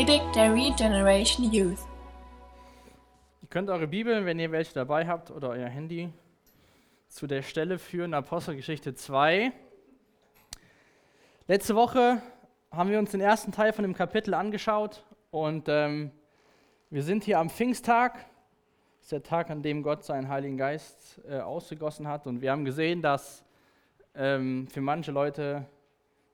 [0.00, 1.80] Predigt der Regeneration Youth.
[3.42, 6.10] Ihr könnt eure Bibeln, wenn ihr welche dabei habt, oder euer Handy
[7.08, 9.52] zu der Stelle führen, Apostelgeschichte 2.
[11.48, 12.22] Letzte Woche
[12.70, 16.12] haben wir uns den ersten Teil von dem Kapitel angeschaut und ähm,
[16.88, 18.14] wir sind hier am Pfingsttag.
[18.14, 22.26] Das ist der Tag, an dem Gott seinen Heiligen Geist äh, ausgegossen hat.
[22.26, 23.44] Und wir haben gesehen, dass
[24.14, 25.66] ähm, für manche Leute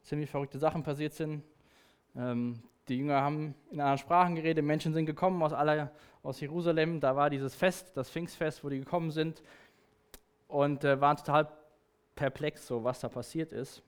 [0.04, 1.42] ziemlich verrückte Sachen passiert sind.
[2.14, 5.90] Ähm, die Jünger haben in anderen Sprachen geredet, Menschen sind gekommen aus, aller,
[6.22, 7.00] aus Jerusalem.
[7.00, 9.42] Da war dieses Fest, das Pfingstfest, wo die gekommen sind
[10.48, 11.48] und äh, waren total
[12.14, 13.82] perplex, so was da passiert ist.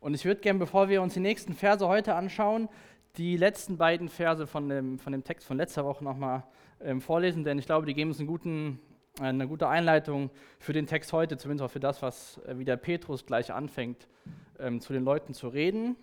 [0.00, 2.68] Und ich würde gerne, bevor wir uns die nächsten Verse heute anschauen,
[3.16, 6.42] die letzten beiden Verse von dem, von dem Text von letzter Woche nochmal
[6.80, 8.80] ähm, vorlesen, denn ich glaube, die geben uns einen guten,
[9.20, 12.76] äh, eine gute Einleitung für den Text heute, zumindest auch für das, was äh, wieder
[12.76, 14.08] Petrus gleich anfängt,
[14.58, 15.96] ähm, zu den Leuten zu reden.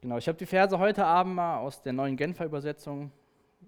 [0.00, 3.10] Genau, ich habe die Verse heute Abend mal aus der neuen Genfer Übersetzung,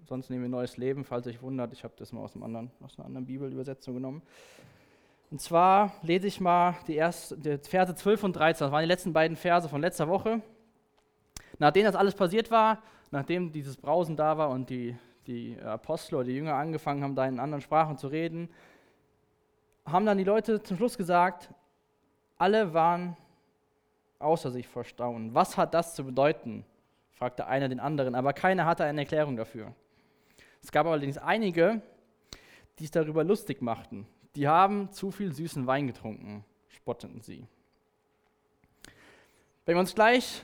[0.05, 2.97] sonst nehmen wir Neues Leben, falls euch wundert, ich habe das mal aus, anderen, aus
[2.97, 4.21] einer anderen Bibelübersetzung genommen.
[5.29, 8.87] Und zwar lese ich mal die, erste, die Verse 12 und 13, das waren die
[8.87, 10.41] letzten beiden Verse von letzter Woche.
[11.59, 14.95] Nachdem das alles passiert war, nachdem dieses Brausen da war und die,
[15.27, 18.49] die Apostel oder die Jünger angefangen haben, da in anderen Sprachen zu reden,
[19.85, 21.49] haben dann die Leute zum Schluss gesagt,
[22.37, 23.17] alle waren
[24.21, 25.33] außer sich vor Staunen.
[25.33, 26.65] Was hat das zu bedeuten?
[27.11, 29.73] fragte einer den anderen, aber keiner hatte eine Erklärung dafür.
[30.63, 31.81] Es gab allerdings einige,
[32.79, 34.07] die es darüber lustig machten.
[34.35, 37.45] Die haben zu viel süßen Wein getrunken, spotteten sie.
[39.65, 40.43] Wenn wir uns gleich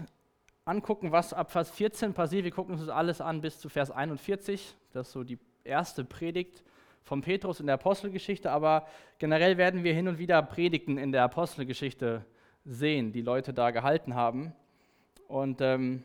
[0.67, 2.43] angucken, was ab Vers 14 passiert.
[2.43, 4.75] Wir gucken uns das alles an bis zu Vers 41.
[4.91, 6.63] Das ist so die erste Predigt
[7.03, 8.51] von Petrus in der Apostelgeschichte.
[8.51, 8.85] Aber
[9.17, 12.25] generell werden wir hin und wieder Predigten in der Apostelgeschichte
[12.67, 14.53] sehen, die Leute da gehalten haben.
[15.27, 16.03] Und, ähm,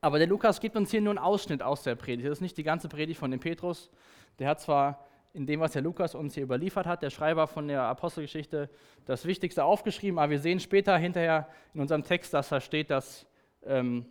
[0.00, 2.26] aber der Lukas gibt uns hier nur einen Ausschnitt aus der Predigt.
[2.28, 3.90] Das ist nicht die ganze Predigt von dem Petrus.
[4.38, 7.68] Der hat zwar in dem, was der Lukas uns hier überliefert hat, der Schreiber von
[7.68, 8.70] der Apostelgeschichte,
[9.04, 13.26] das Wichtigste aufgeschrieben, aber wir sehen später hinterher in unserem Text, dass da steht, dass
[13.64, 14.06] ähm,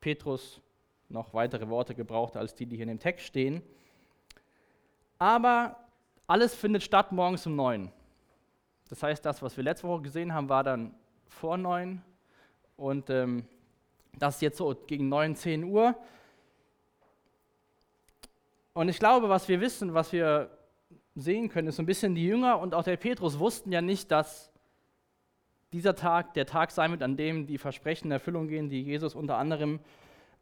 [0.00, 0.60] Petrus
[1.08, 3.62] noch weitere Worte gebraucht als die, die hier in dem Text stehen.
[5.18, 5.76] Aber
[6.26, 7.92] alles findet statt morgens um neun.
[8.88, 10.94] Das heißt, das, was wir letzte Woche gesehen haben, war dann
[11.28, 12.02] vor neun
[12.76, 13.46] und ähm,
[14.18, 15.94] das ist jetzt so gegen neun, zehn Uhr.
[18.72, 20.50] Und ich glaube, was wir wissen, was wir
[21.14, 24.10] sehen können, ist so ein bisschen die Jünger und auch der Petrus wussten ja nicht,
[24.10, 24.52] dass
[25.72, 29.14] dieser Tag der Tag sein wird, an dem die Versprechen in Erfüllung gehen, die Jesus
[29.14, 29.80] unter anderem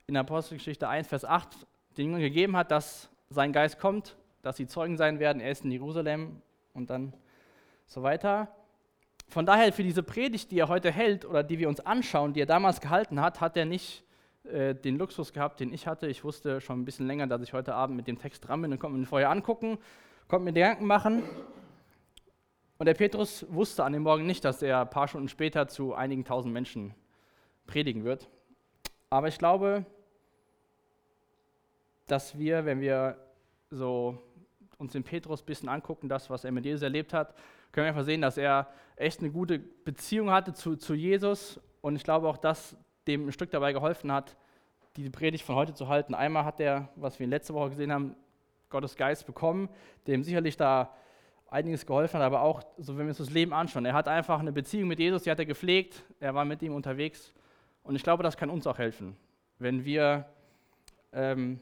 [0.07, 1.67] in der Apostelgeschichte 1, Vers 8
[1.97, 5.71] den Jüngern gegeben hat, dass sein Geist kommt, dass sie Zeugen sein werden, erst in
[5.71, 6.43] Jerusalem
[6.75, 7.15] und dann
[7.87, 8.49] so weiter.
[9.29, 12.41] Von daher für diese Predigt, die er heute hält oder die wir uns anschauen, die
[12.41, 14.05] er damals gehalten hat, hat er nicht
[14.45, 16.07] äh, den Luxus gehabt, den ich hatte.
[16.07, 18.73] Ich wusste schon ein bisschen länger, dass ich heute Abend mit dem Text dran bin
[18.73, 19.79] und konnte mir den vorher angucken,
[20.29, 21.23] konnte mir Gedanken machen
[22.79, 25.95] und der Petrus wusste an dem Morgen nicht, dass er ein paar Stunden später zu
[25.95, 26.95] einigen tausend Menschen
[27.67, 28.29] predigen wird.
[29.11, 29.87] Aber ich glaube,
[32.07, 33.17] dass wir, wenn wir
[33.71, 34.19] so
[34.77, 37.35] uns den Petrus ein bisschen angucken, das, was er mit Jesus erlebt hat,
[37.75, 41.61] können wir einfach sehen, dass er echt eine gute Beziehung hatte zu, zu Jesus.
[41.81, 42.77] Und ich glaube auch, dass
[43.07, 44.37] dem ein Stück dabei geholfen hat,
[44.97, 46.15] die Predigt von heute zu halten.
[46.15, 48.15] Einmal hat er, was wir letzte Woche gesehen haben,
[48.71, 49.69] Gottes Geist bekommen,
[50.07, 50.95] dem sicherlich da
[51.49, 54.41] einiges geholfen hat, aber auch, so wenn wir uns das Leben anschauen, er hat einfach
[54.41, 57.33] eine Beziehung mit Jesus, die hat er gepflegt, er war mit ihm unterwegs
[57.85, 59.17] und ich glaube, das kann uns auch helfen,
[59.61, 60.27] wenn wir
[61.13, 61.61] ähm,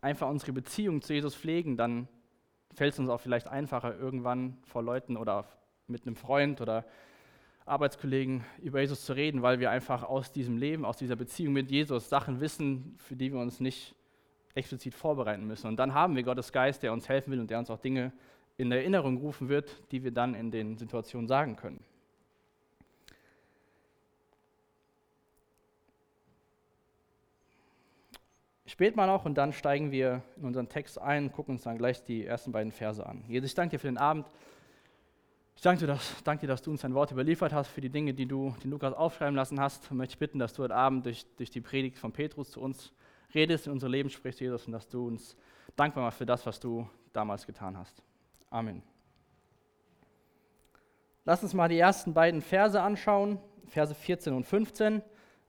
[0.00, 2.08] einfach unsere Beziehung zu Jesus pflegen, dann
[2.76, 5.46] fällt es uns auch vielleicht einfacher, irgendwann vor Leuten oder
[5.88, 6.84] mit einem Freund oder
[7.64, 11.70] Arbeitskollegen über Jesus zu reden, weil wir einfach aus diesem Leben, aus dieser Beziehung mit
[11.70, 13.94] Jesus Sachen wissen, für die wir uns nicht
[14.54, 15.68] explizit vorbereiten müssen.
[15.68, 18.12] Und dann haben wir Gottes Geist, der uns helfen will und der uns auch Dinge
[18.58, 21.80] in Erinnerung rufen wird, die wir dann in den Situationen sagen können.
[28.76, 32.04] Spät mal noch und dann steigen wir in unseren Text ein, gucken uns dann gleich
[32.04, 33.24] die ersten beiden Verse an.
[33.26, 34.30] Jesus, ich danke dir für den Abend.
[35.54, 37.88] Ich danke dir, dass, danke dir, dass du uns dein Wort überliefert hast, für die
[37.88, 39.90] Dinge, die du den Lukas aufschreiben lassen hast.
[39.90, 42.60] Und möchte ich bitten, dass du heute Abend durch, durch die Predigt von Petrus zu
[42.60, 42.92] uns
[43.34, 45.38] redest, in unser Leben sprichst, Jesus, und dass du uns
[45.74, 48.02] dankbar machst für das, was du damals getan hast.
[48.50, 48.82] Amen.
[51.24, 53.38] Lass uns mal die ersten beiden Verse anschauen,
[53.68, 55.00] Verse 14 und 15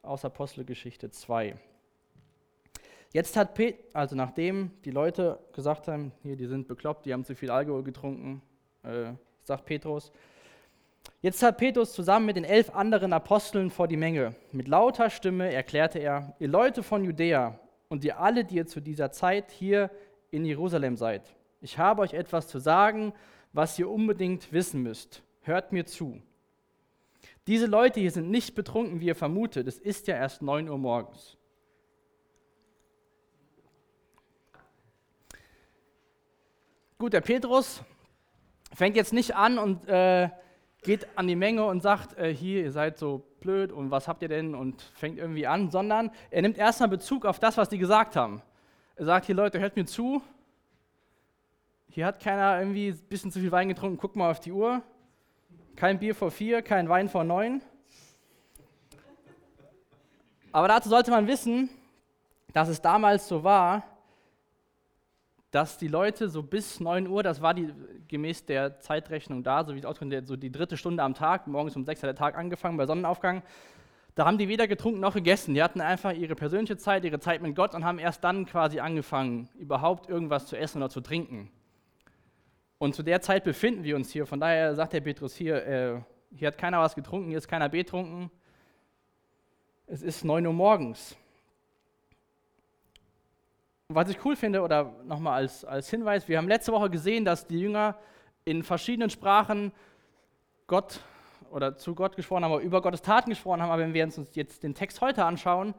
[0.02, 1.58] aus Apostelgeschichte 2.
[3.14, 7.24] Jetzt hat Pet also nachdem die Leute gesagt haben, hier, die sind bekloppt, die haben
[7.24, 8.42] zu viel Alkohol getrunken,
[8.84, 9.14] äh,
[9.44, 10.12] sagt Petrus,
[11.22, 14.36] Jetzt hat Petrus zusammen mit den elf anderen Aposteln vor die Menge.
[14.52, 18.82] Mit lauter Stimme erklärte er, ihr Leute von Judäa und ihr alle, die ihr zu
[18.82, 19.90] dieser Zeit hier
[20.32, 21.36] in Jerusalem seid.
[21.62, 23.14] Ich habe euch etwas zu sagen,
[23.54, 25.24] was ihr unbedingt wissen müsst.
[25.42, 26.22] Hört mir zu.
[27.48, 29.68] Diese Leute hier sind nicht betrunken, wie ihr vermutet.
[29.68, 31.37] Es ist ja erst 9 Uhr morgens.
[37.00, 37.84] Gut, der Petrus
[38.74, 40.30] fängt jetzt nicht an und äh,
[40.82, 44.24] geht an die Menge und sagt, äh, hier, ihr seid so blöd und was habt
[44.24, 47.78] ihr denn und fängt irgendwie an, sondern er nimmt erstmal Bezug auf das, was die
[47.78, 48.42] gesagt haben.
[48.96, 50.24] Er sagt, hier Leute, hört mir zu.
[51.90, 54.82] Hier hat keiner irgendwie ein bisschen zu viel Wein getrunken, guckt mal auf die Uhr.
[55.76, 57.62] Kein Bier vor vier, kein Wein vor neun.
[60.52, 61.70] Aber dazu sollte man wissen,
[62.54, 63.84] dass es damals so war,
[65.52, 67.74] dass die Leute so bis 9 Uhr, das war die,
[68.08, 71.76] gemäß der Zeitrechnung da, so wie es auskommt, so die dritte Stunde am Tag, morgens
[71.76, 73.44] um 6 hat der Tag angefangen bei Sonnenaufgang,
[74.18, 75.54] da haben die weder getrunken noch gegessen.
[75.54, 78.80] Die hatten einfach ihre persönliche Zeit, ihre Zeit mit Gott und haben erst dann quasi
[78.80, 81.52] angefangen, überhaupt irgendwas zu essen oder zu trinken.
[82.80, 84.26] Und zu der Zeit befinden wir uns hier.
[84.26, 86.02] Von daher sagt der Petrus hier, äh,
[86.36, 88.32] hier hat keiner was getrunken, hier ist keiner betrunken.
[89.86, 91.16] Es ist 9 Uhr morgens.
[93.90, 97.48] Was ich cool finde, oder nochmal als, als Hinweis, wir haben letzte Woche gesehen, dass
[97.48, 97.98] die Jünger
[98.44, 99.72] in verschiedenen Sprachen
[100.68, 101.00] Gott
[101.52, 103.72] oder zu Gott gesprochen haben, oder über Gottes Taten gesprochen haben.
[103.72, 105.74] Aber wenn wir uns jetzt den Text heute anschauen,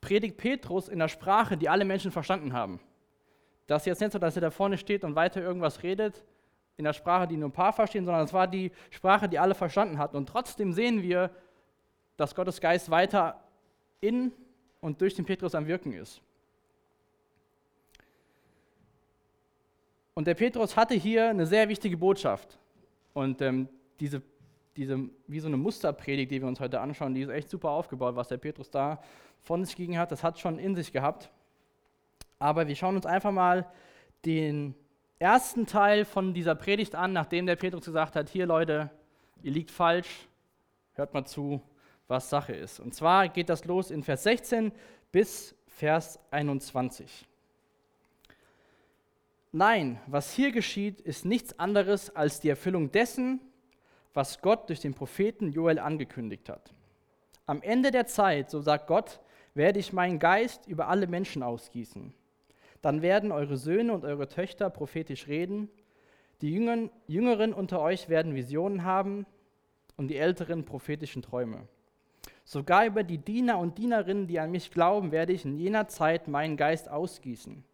[0.00, 2.80] predigt Petrus in der Sprache, die alle Menschen verstanden haben.
[3.68, 6.24] Das ist jetzt nicht so, dass er da vorne steht und weiter irgendwas redet
[6.78, 9.54] in der Sprache, die nur ein paar verstehen, sondern es war die Sprache, die alle
[9.54, 10.16] verstanden hatten.
[10.16, 11.30] Und trotzdem sehen wir,
[12.16, 13.40] dass Gottes Geist weiter
[14.00, 14.32] in
[14.80, 16.22] und durch den Petrus am Wirken ist.
[20.18, 22.58] Und der Petrus hatte hier eine sehr wichtige Botschaft.
[23.14, 23.68] Und ähm,
[24.00, 24.20] diese,
[24.76, 28.16] diese, wie so eine Musterpredigt, die wir uns heute anschauen, die ist echt super aufgebaut,
[28.16, 29.00] was der Petrus da
[29.42, 30.10] von sich gegen hat.
[30.10, 31.30] Das hat schon in sich gehabt.
[32.40, 33.70] Aber wir schauen uns einfach mal
[34.24, 34.74] den
[35.20, 38.90] ersten Teil von dieser Predigt an, nachdem der Petrus gesagt hat, hier Leute,
[39.44, 40.26] ihr liegt falsch,
[40.94, 41.62] hört mal zu,
[42.08, 42.80] was Sache ist.
[42.80, 44.72] Und zwar geht das los in Vers 16
[45.12, 47.28] bis Vers 21.
[49.52, 53.40] Nein, was hier geschieht, ist nichts anderes als die Erfüllung dessen,
[54.12, 56.74] was Gott durch den Propheten Joel angekündigt hat.
[57.46, 59.20] Am Ende der Zeit, so sagt Gott,
[59.54, 62.12] werde ich meinen Geist über alle Menschen ausgießen.
[62.82, 65.70] Dann werden eure Söhne und eure Töchter prophetisch reden,
[66.42, 69.24] die Jüngeren, unter euch werden Visionen haben
[69.96, 71.66] und die Älteren prophetischen Träume.
[72.44, 76.28] Sogar über die Diener und Dienerinnen, die an mich glauben, werde ich in jener Zeit
[76.28, 77.64] meinen Geist ausgießen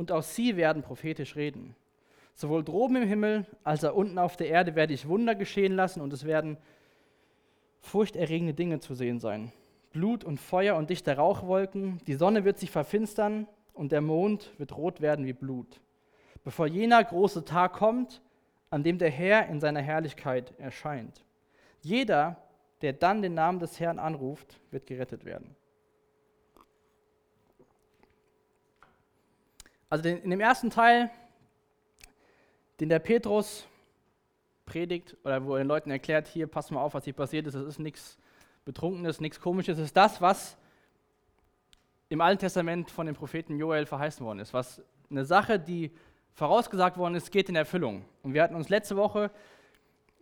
[0.00, 1.76] und auch sie werden prophetisch reden.
[2.32, 6.00] Sowohl droben im Himmel als auch unten auf der Erde werde ich Wunder geschehen lassen
[6.00, 6.56] und es werden
[7.82, 9.52] furchterregende Dinge zu sehen sein.
[9.92, 14.74] Blut und Feuer und dichte Rauchwolken, die Sonne wird sich verfinstern und der Mond wird
[14.74, 15.82] rot werden wie Blut.
[16.44, 18.22] Bevor jener große Tag kommt,
[18.70, 21.26] an dem der Herr in seiner Herrlichkeit erscheint.
[21.82, 22.38] Jeder,
[22.80, 25.54] der dann den Namen des Herrn anruft, wird gerettet werden.
[29.90, 31.10] Also in dem ersten Teil,
[32.78, 33.66] den der Petrus
[34.64, 37.54] predigt oder wo er den Leuten erklärt, hier passt mal auf, was hier passiert ist,
[37.54, 38.16] es ist nichts
[38.64, 40.56] Betrunkenes, nichts Komisches, es ist das, was
[42.08, 44.80] im Alten Testament von dem Propheten Joel verheißen worden ist, was
[45.10, 45.90] eine Sache, die
[46.34, 48.04] vorausgesagt worden ist, geht in Erfüllung.
[48.22, 49.32] Und wir hatten uns letzte Woche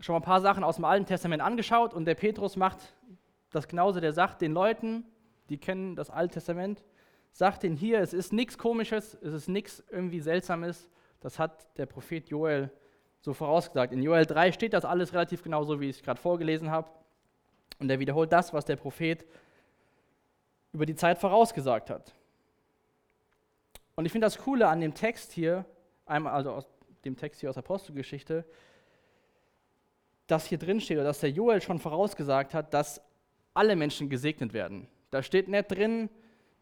[0.00, 2.78] schon mal ein paar Sachen aus dem Alten Testament angeschaut und der Petrus macht
[3.50, 5.04] das genauso, der sagt den Leuten,
[5.50, 6.82] die kennen das Alte Testament,
[7.32, 10.90] sagt ihnen hier, es ist nichts Komisches, es ist nichts irgendwie Seltsames.
[11.20, 12.70] Das hat der Prophet Joel
[13.20, 13.92] so vorausgesagt.
[13.92, 16.88] In Joel 3 steht das alles relativ genau so, wie ich es gerade vorgelesen habe.
[17.78, 19.26] Und er wiederholt das, was der Prophet
[20.72, 22.14] über die Zeit vorausgesagt hat.
[23.94, 25.64] Und ich finde das Coole an dem Text hier,
[26.06, 26.68] also aus
[27.04, 28.44] dem Text hier aus Apostelgeschichte,
[30.26, 33.00] dass hier drin steht, dass der Joel schon vorausgesagt hat, dass
[33.54, 34.88] alle Menschen gesegnet werden.
[35.10, 36.10] Da steht nicht drin,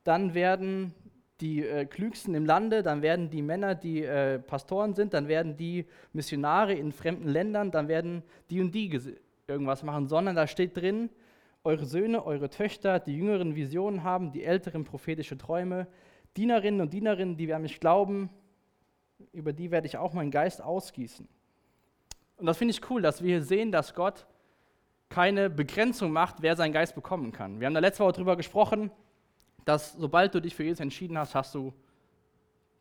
[0.06, 0.94] dann werden
[1.40, 5.56] die äh, Klügsten im Lande, dann werden die Männer, die äh, Pastoren sind, dann werden
[5.56, 8.98] die Missionare in fremden Ländern, dann werden die und die
[9.46, 11.10] irgendwas machen, sondern da steht drin,
[11.64, 15.88] eure Söhne, eure Töchter, die jüngeren Visionen haben, die älteren prophetische Träume,
[16.36, 18.30] Dienerinnen und Dienerinnen, die an mich glauben,
[19.32, 21.28] über die werde ich auch meinen Geist ausgießen.
[22.36, 24.26] Und das finde ich cool, dass wir hier sehen, dass Gott
[25.08, 27.60] keine Begrenzung macht, wer seinen Geist bekommen kann.
[27.60, 28.90] Wir haben da letzte Woche darüber gesprochen,
[29.66, 31.74] dass sobald du dich für Jesus entschieden hast, hast du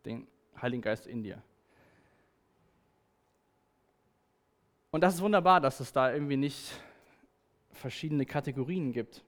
[0.06, 0.28] den
[0.62, 1.42] Heiligen Geist in dir.
[4.92, 6.80] Und das ist wunderbar, dass es da irgendwie nicht
[7.72, 9.26] verschiedene Kategorien gibt.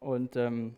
[0.00, 0.74] Und ähm,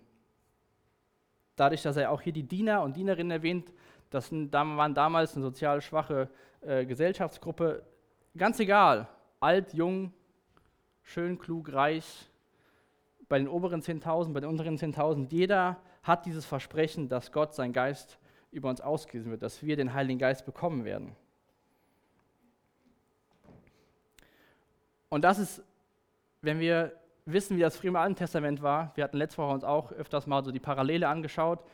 [1.54, 3.72] dadurch, dass er auch hier die Diener und Dienerinnen erwähnt,
[4.10, 6.28] das waren damals eine sozial schwache
[6.62, 7.86] äh, Gesellschaftsgruppe,
[8.36, 10.12] ganz egal, alt, jung,
[11.04, 12.28] schön, klug, reich,
[13.28, 17.72] bei den oberen 10.000, bei den unteren 10.000, jeder hat dieses Versprechen, dass Gott sein
[17.72, 18.18] Geist
[18.50, 21.16] über uns ausgießen wird, dass wir den Heiligen Geist bekommen werden.
[25.08, 25.62] Und das ist,
[26.40, 26.92] wenn wir
[27.24, 30.26] wissen, wie das früher im Alten Testament war, wir hatten letzte Woche uns auch öfters
[30.26, 31.64] mal so die Parallele angeschaut.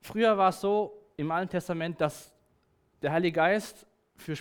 [0.00, 2.32] Früher war es so im Alten Testament, dass
[3.02, 4.36] der Heilige Geist für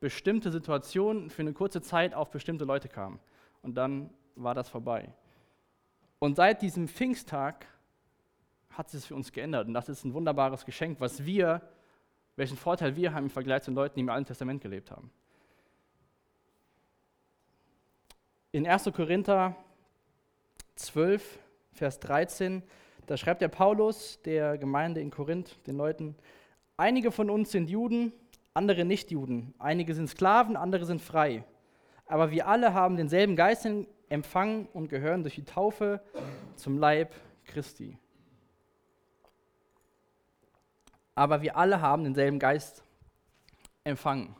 [0.00, 3.20] bestimmte Situationen für eine kurze Zeit auf bestimmte Leute kam.
[3.62, 5.08] Und dann war das vorbei.
[6.24, 7.66] Und seit diesem Pfingsttag
[8.70, 9.68] hat sich für uns geändert.
[9.68, 11.60] Und das ist ein wunderbares Geschenk, was wir,
[12.36, 15.10] welchen Vorteil wir haben im Vergleich zu den Leuten, die im Alten Testament gelebt haben.
[18.52, 18.84] In 1.
[18.94, 19.54] Korinther
[20.76, 21.40] 12,
[21.74, 22.62] Vers 13,
[23.06, 26.16] da schreibt der Paulus der Gemeinde in Korinth den Leuten,
[26.78, 28.14] einige von uns sind Juden,
[28.54, 31.44] andere nicht Juden, einige sind Sklaven, andere sind frei.
[32.06, 33.68] Aber wir alle haben denselben Geist
[34.08, 36.00] empfangen und gehören durch die Taufe
[36.56, 37.98] zum Leib Christi.
[41.14, 42.82] Aber wir alle haben denselben Geist
[43.84, 44.34] empfangen.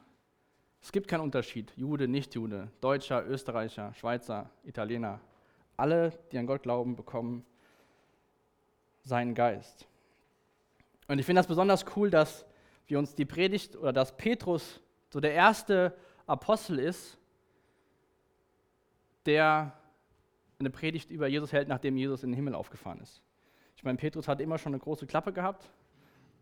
[0.82, 5.20] Es gibt keinen Unterschied, Jude, Nicht-Jude, Deutscher, Österreicher, Schweizer, Italiener.
[5.76, 7.44] Alle, die an Gott glauben, bekommen
[9.02, 9.86] seinen Geist.
[11.08, 12.44] Und ich finde das besonders cool, dass
[12.86, 14.80] wir uns die Predigt oder dass Petrus
[15.10, 17.18] so der erste Apostel ist,
[19.26, 19.72] der
[20.58, 23.22] eine Predigt über Jesus hält, nachdem Jesus in den Himmel aufgefahren ist.
[23.76, 25.70] Ich meine, Petrus hat immer schon eine große Klappe gehabt,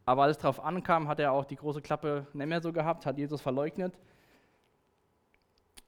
[0.04, 3.06] aber als es darauf ankam, hat er auch die große Klappe nicht mehr so gehabt,
[3.06, 3.98] hat Jesus verleugnet.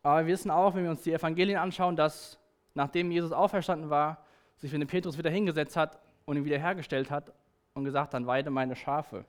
[0.02, 2.38] Aber wir wissen auch, wenn wir uns die Evangelien anschauen, dass
[2.74, 4.24] nachdem Jesus auferstanden war,
[4.56, 7.32] sich für den Petrus wieder hingesetzt hat und ihn wiederhergestellt hat
[7.74, 9.24] und gesagt, dann weide meine Schafe.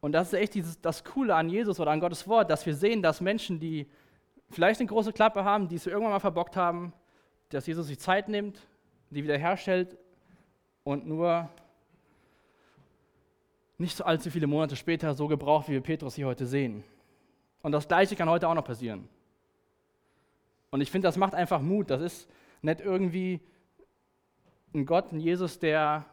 [0.00, 2.74] Und das ist echt dieses, das Coole an Jesus oder an Gottes Wort, dass wir
[2.74, 3.90] sehen, dass Menschen, die
[4.50, 6.92] vielleicht eine große Klappe haben, die es irgendwann mal verbockt haben,
[7.50, 8.66] dass Jesus sich Zeit nimmt,
[9.10, 9.96] die wiederherstellt
[10.84, 11.48] und nur
[13.78, 16.82] nicht so allzu viele Monate später so gebraucht, wie wir Petrus hier heute sehen.
[17.62, 19.08] Und das Gleiche kann heute auch noch passieren.
[20.70, 21.90] Und ich finde, das macht einfach Mut.
[21.90, 22.28] Das ist
[22.62, 23.40] nicht irgendwie
[24.74, 26.04] ein Gott, ein Jesus, der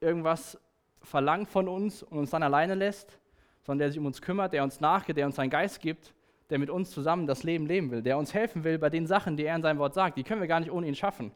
[0.00, 0.58] irgendwas
[1.02, 3.18] verlangt von uns und uns dann alleine lässt,
[3.62, 6.12] sondern der sich um uns kümmert, der uns nachgeht, der uns seinen Geist gibt
[6.50, 9.36] der mit uns zusammen das Leben leben will, der uns helfen will bei den Sachen,
[9.36, 10.16] die er in seinem Wort sagt.
[10.16, 11.32] Die können wir gar nicht ohne ihn schaffen.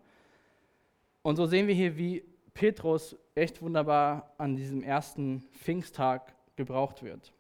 [1.23, 2.25] Und so sehen wir hier, wie
[2.55, 7.33] Petrus echt wunderbar an diesem ersten Pfingsttag gebraucht wird.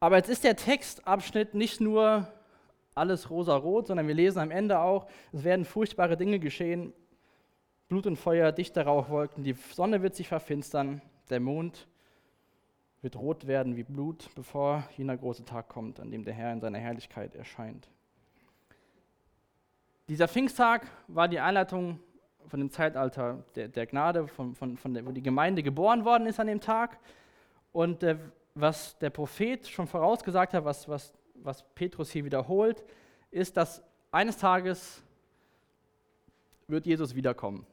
[0.00, 2.28] Aber jetzt ist der Textabschnitt nicht nur
[2.94, 6.92] alles rosa-rot, sondern wir lesen am Ende auch, es werden furchtbare Dinge geschehen.
[7.88, 11.00] Blut und Feuer, dichte Rauchwolken, die Sonne wird sich verfinstern,
[11.30, 11.88] der Mond
[13.02, 16.60] wird rot werden wie Blut, bevor jener große Tag kommt, an dem der Herr in
[16.60, 17.88] seiner Herrlichkeit erscheint.
[20.08, 22.00] Dieser Pfingsttag war die Einleitung
[22.46, 26.26] von dem Zeitalter der, der Gnade, von, von, von der, wo die Gemeinde geboren worden
[26.26, 26.98] ist an dem Tag.
[27.72, 28.16] Und äh,
[28.54, 32.84] was der Prophet schon vorausgesagt hat, was, was, was Petrus hier wiederholt,
[33.30, 35.02] ist, dass eines Tages
[36.66, 37.66] wird Jesus wiederkommen.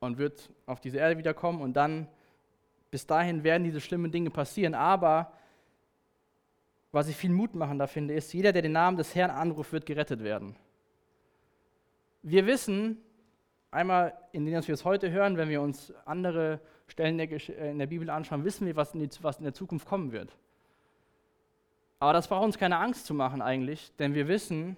[0.00, 2.08] Und wird auf diese Erde wiederkommen und dann
[2.90, 5.32] bis dahin werden diese schlimmen Dinge passieren, aber
[6.90, 9.72] was ich viel Mut machen da finde, ist, jeder, der den Namen des Herrn anruft,
[9.72, 10.56] wird gerettet werden.
[12.22, 12.98] Wir wissen,
[13.70, 17.48] einmal in dem, was wir es heute hören, wenn wir uns andere Stellen in der,
[17.60, 20.12] äh, in der Bibel anschauen, wissen wir, was in, die, was in der Zukunft kommen
[20.12, 20.36] wird.
[22.00, 24.76] Aber das braucht uns keine Angst zu machen eigentlich, denn wir wissen,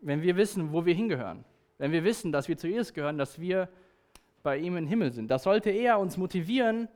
[0.00, 1.44] wenn wir wissen, wo wir hingehören,
[1.78, 3.68] wenn wir wissen, dass wir zu Jesus gehören, dass wir
[4.42, 6.88] bei ihm im Himmel sind, das sollte eher uns motivieren,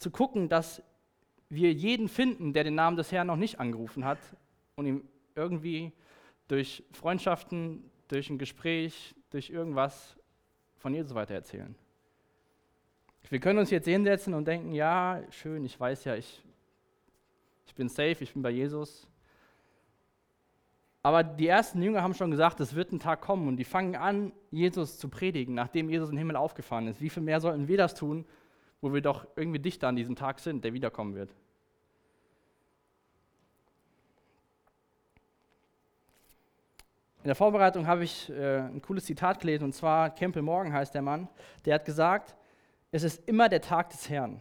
[0.00, 0.82] zu gucken, dass
[1.50, 4.18] wir jeden finden, der den Namen des Herrn noch nicht angerufen hat
[4.74, 5.04] und ihm
[5.34, 5.92] irgendwie
[6.48, 10.16] durch Freundschaften, durch ein Gespräch, durch irgendwas
[10.78, 11.74] von Jesus weitererzählen.
[13.28, 16.42] Wir können uns jetzt hinsetzen und denken, ja, schön, ich weiß ja, ich,
[17.66, 19.06] ich bin safe, ich bin bei Jesus.
[21.02, 23.96] Aber die ersten Jünger haben schon gesagt, es wird ein Tag kommen und die fangen
[23.96, 27.00] an, Jesus zu predigen, nachdem Jesus den Himmel aufgefahren ist.
[27.00, 28.24] Wie viel mehr sollten wir das tun,
[28.80, 31.30] wo wir doch irgendwie dichter an diesem Tag sind, der wiederkommen wird.
[37.22, 40.94] In der Vorbereitung habe ich äh, ein cooles Zitat gelesen, und zwar Campbell Morgan heißt
[40.94, 41.28] der Mann,
[41.66, 42.34] der hat gesagt,
[42.92, 44.40] es ist immer der Tag des Herrn.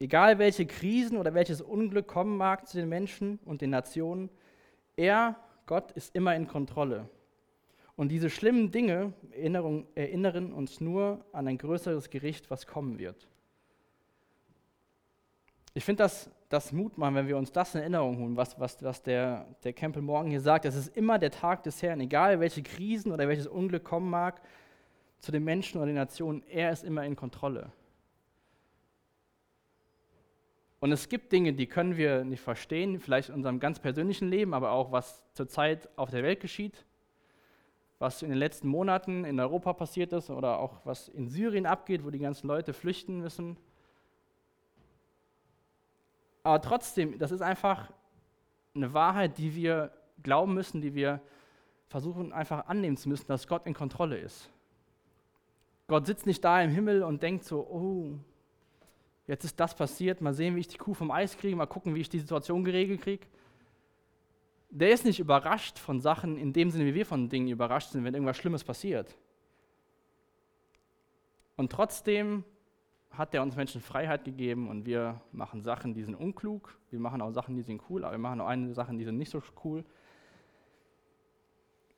[0.00, 4.28] Egal welche Krisen oder welches Unglück kommen mag zu den Menschen und den Nationen,
[4.96, 7.08] er, Gott, ist immer in Kontrolle.
[7.94, 13.28] Und diese schlimmen Dinge erinnern uns nur an ein größeres Gericht, was kommen wird.
[15.76, 18.82] Ich finde das, das Mut machen, wenn wir uns das in Erinnerung holen, was, was,
[18.82, 20.64] was der, der Campbell morgen hier sagt.
[20.64, 24.40] Es ist immer der Tag des Herrn, egal welche Krisen oder welches Unglück kommen mag
[25.18, 27.70] zu den Menschen oder den Nationen, er ist immer in Kontrolle.
[30.80, 34.54] Und es gibt Dinge, die können wir nicht verstehen, vielleicht in unserem ganz persönlichen Leben,
[34.54, 36.86] aber auch was zurzeit auf der Welt geschieht,
[37.98, 42.02] was in den letzten Monaten in Europa passiert ist oder auch was in Syrien abgeht,
[42.02, 43.58] wo die ganzen Leute flüchten müssen.
[46.46, 47.90] Aber trotzdem, das ist einfach
[48.72, 49.90] eine Wahrheit, die wir
[50.22, 51.20] glauben müssen, die wir
[51.88, 54.48] versuchen einfach annehmen zu müssen, dass Gott in Kontrolle ist.
[55.88, 58.16] Gott sitzt nicht da im Himmel und denkt so, oh,
[59.26, 61.96] jetzt ist das passiert, mal sehen, wie ich die Kuh vom Eis kriege, mal gucken,
[61.96, 63.26] wie ich die Situation geregelt kriege.
[64.70, 68.04] Der ist nicht überrascht von Sachen in dem Sinne, wie wir von Dingen überrascht sind,
[68.04, 69.16] wenn irgendwas Schlimmes passiert.
[71.56, 72.44] Und trotzdem
[73.16, 77.20] hat er uns Menschen Freiheit gegeben und wir machen Sachen, die sind unklug, wir machen
[77.22, 79.42] auch Sachen, die sind cool, aber wir machen auch einige Sachen, die sind nicht so
[79.64, 79.84] cool.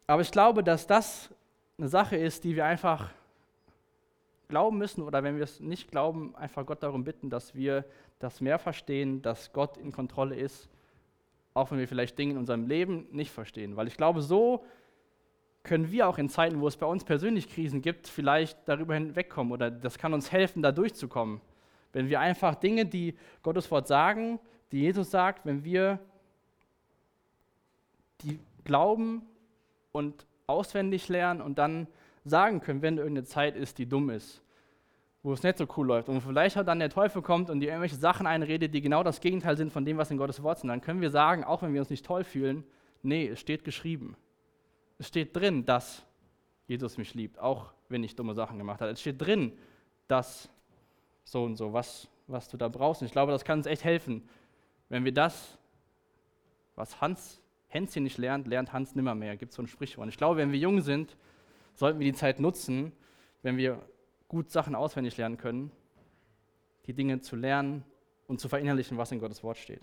[0.07, 1.31] Aber ich glaube, dass das
[1.77, 3.11] eine Sache ist, die wir einfach
[4.49, 7.85] glauben müssen oder wenn wir es nicht glauben, einfach Gott darum bitten, dass wir
[8.19, 10.69] das mehr verstehen, dass Gott in Kontrolle ist,
[11.55, 13.77] auch wenn wir vielleicht Dinge in unserem Leben nicht verstehen.
[13.77, 14.65] Weil ich glaube, so
[15.63, 19.53] können wir auch in Zeiten, wo es bei uns persönlich Krisen gibt, vielleicht darüber hinwegkommen
[19.53, 21.41] oder das kann uns helfen, da durchzukommen.
[21.93, 24.39] Wenn wir einfach Dinge, die Gottes Wort sagen,
[24.73, 25.99] die Jesus sagt, wenn wir
[28.23, 29.23] die glauben
[29.93, 31.87] und auswendig lernen und dann
[32.25, 34.43] sagen können, wenn irgendeine Zeit ist, die dumm ist,
[35.23, 37.69] wo es nicht so cool läuft und vielleicht auch dann der Teufel kommt und dir
[37.69, 40.69] irgendwelche Sachen einredet, die genau das Gegenteil sind von dem, was in Gottes Wort sind,
[40.69, 42.65] dann können wir sagen, auch wenn wir uns nicht toll fühlen,
[43.03, 44.17] nee, es steht geschrieben.
[44.99, 46.05] Es steht drin, dass
[46.67, 48.93] Jesus mich liebt, auch wenn ich dumme Sachen gemacht habe.
[48.93, 49.57] Es steht drin,
[50.09, 50.49] dass
[51.25, 53.03] so und so, was, was du da brauchst.
[53.03, 54.29] Und ich glaube, das kann uns echt helfen,
[54.89, 55.59] wenn wir das,
[56.75, 59.37] was Hans Hänschen nicht lernt, lernt Hans nimmer mehr.
[59.37, 60.05] Gibt so ein Sprichwort.
[60.05, 61.17] Und ich glaube, wenn wir jung sind,
[61.75, 62.93] sollten wir die Zeit nutzen,
[63.43, 63.81] wenn wir
[64.27, 65.71] gut Sachen auswendig lernen können,
[66.87, 67.85] die Dinge zu lernen
[68.27, 69.83] und zu verinnerlichen, was in Gottes Wort steht.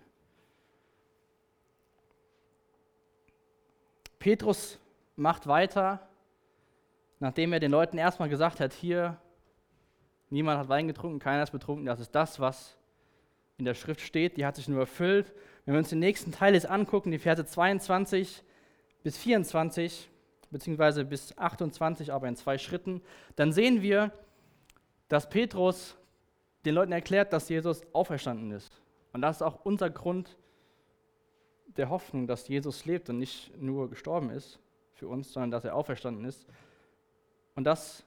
[4.18, 4.80] Petrus
[5.16, 6.08] macht weiter,
[7.20, 9.18] nachdem er den Leuten erstmal gesagt hat, hier,
[10.30, 12.78] niemand hat Wein getrunken, keiner ist betrunken, das ist das, was
[13.58, 15.34] in der Schrift steht, die hat sich nur erfüllt.
[15.64, 18.44] Wenn wir uns den nächsten Teil jetzt angucken, die Verse 22
[19.04, 20.10] bis 24,
[20.52, 23.02] beziehungsweise bis 28, aber in zwei Schritten,
[23.36, 24.12] dann sehen wir,
[25.08, 25.96] dass Petrus
[26.66, 28.82] den Leuten erklärt, dass Jesus auferstanden ist.
[29.14, 30.38] Und das ist auch unser Grund
[31.78, 34.60] der Hoffnung, dass Jesus lebt und nicht nur gestorben ist
[34.96, 36.46] für uns, sondern dass er auferstanden ist.
[37.56, 38.04] Und das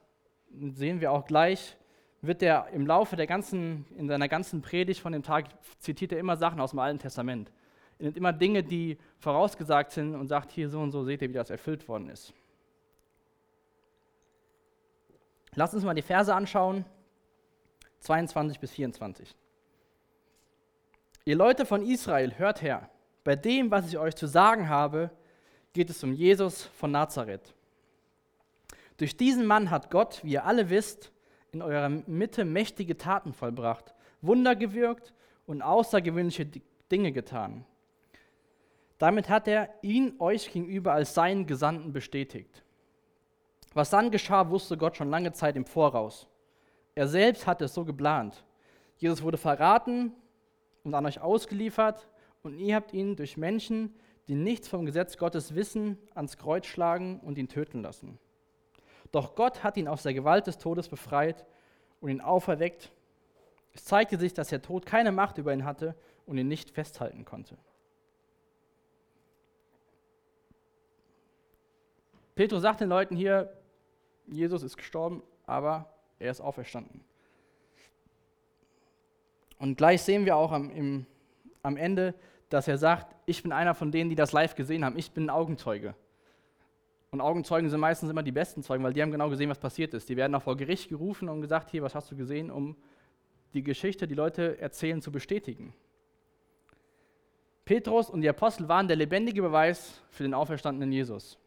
[0.51, 1.77] sehen wir auch gleich,
[2.21, 5.47] wird er im Laufe der ganzen, in seiner ganzen Predigt von dem Tag,
[5.79, 7.53] zitiert er immer Sachen aus dem Alten Testament.
[7.99, 11.29] Er nimmt immer Dinge, die vorausgesagt sind und sagt, hier so und so seht ihr,
[11.29, 12.33] wie das erfüllt worden ist.
[15.55, 16.85] Lasst uns mal die Verse anschauen,
[18.01, 19.35] 22 bis 24.
[21.25, 22.89] Ihr Leute von Israel, hört her,
[23.25, 25.11] bei dem, was ich euch zu sagen habe,
[25.79, 27.55] geht es um Jesus von Nazareth.
[28.97, 31.13] Durch diesen Mann hat Gott, wie ihr alle wisst,
[31.53, 35.15] in eurer Mitte mächtige Taten vollbracht, Wunder gewirkt
[35.47, 36.49] und außergewöhnliche
[36.91, 37.65] Dinge getan.
[38.99, 42.65] Damit hat er ihn euch gegenüber als seinen Gesandten bestätigt.
[43.73, 46.27] Was dann geschah, wusste Gott schon lange Zeit im Voraus.
[46.97, 48.45] Er selbst hatte es so geplant.
[48.97, 50.13] Jesus wurde verraten
[50.83, 52.09] und an euch ausgeliefert
[52.43, 53.95] und ihr habt ihn durch Menschen,
[54.29, 58.19] die nichts vom Gesetz Gottes wissen, ans Kreuz schlagen und ihn töten lassen.
[59.11, 61.47] Doch Gott hat ihn aus der Gewalt des Todes befreit
[62.01, 62.93] und ihn auferweckt.
[63.73, 65.95] Es zeigte sich, dass der Tod keine Macht über ihn hatte
[66.27, 67.57] und ihn nicht festhalten konnte.
[72.35, 73.53] Petrus sagt den Leuten hier,
[74.27, 77.03] Jesus ist gestorben, aber er ist auferstanden.
[79.59, 81.07] Und gleich sehen wir auch am, im,
[81.63, 82.15] am Ende,
[82.49, 84.97] dass er sagt, ich bin einer von denen, die das live gesehen haben.
[84.97, 85.95] Ich bin ein Augenzeuge.
[87.11, 89.95] Und Augenzeugen sind meistens immer die besten Zeugen, weil die haben genau gesehen, was passiert
[89.95, 90.09] ist.
[90.09, 92.77] Die werden auch vor Gericht gerufen und gesagt, hier, was hast du gesehen, um
[93.55, 95.73] die Geschichte, die Leute erzählen, zu bestätigen.
[97.65, 101.39] Petrus und die Apostel waren der lebendige Beweis für den auferstandenen Jesus.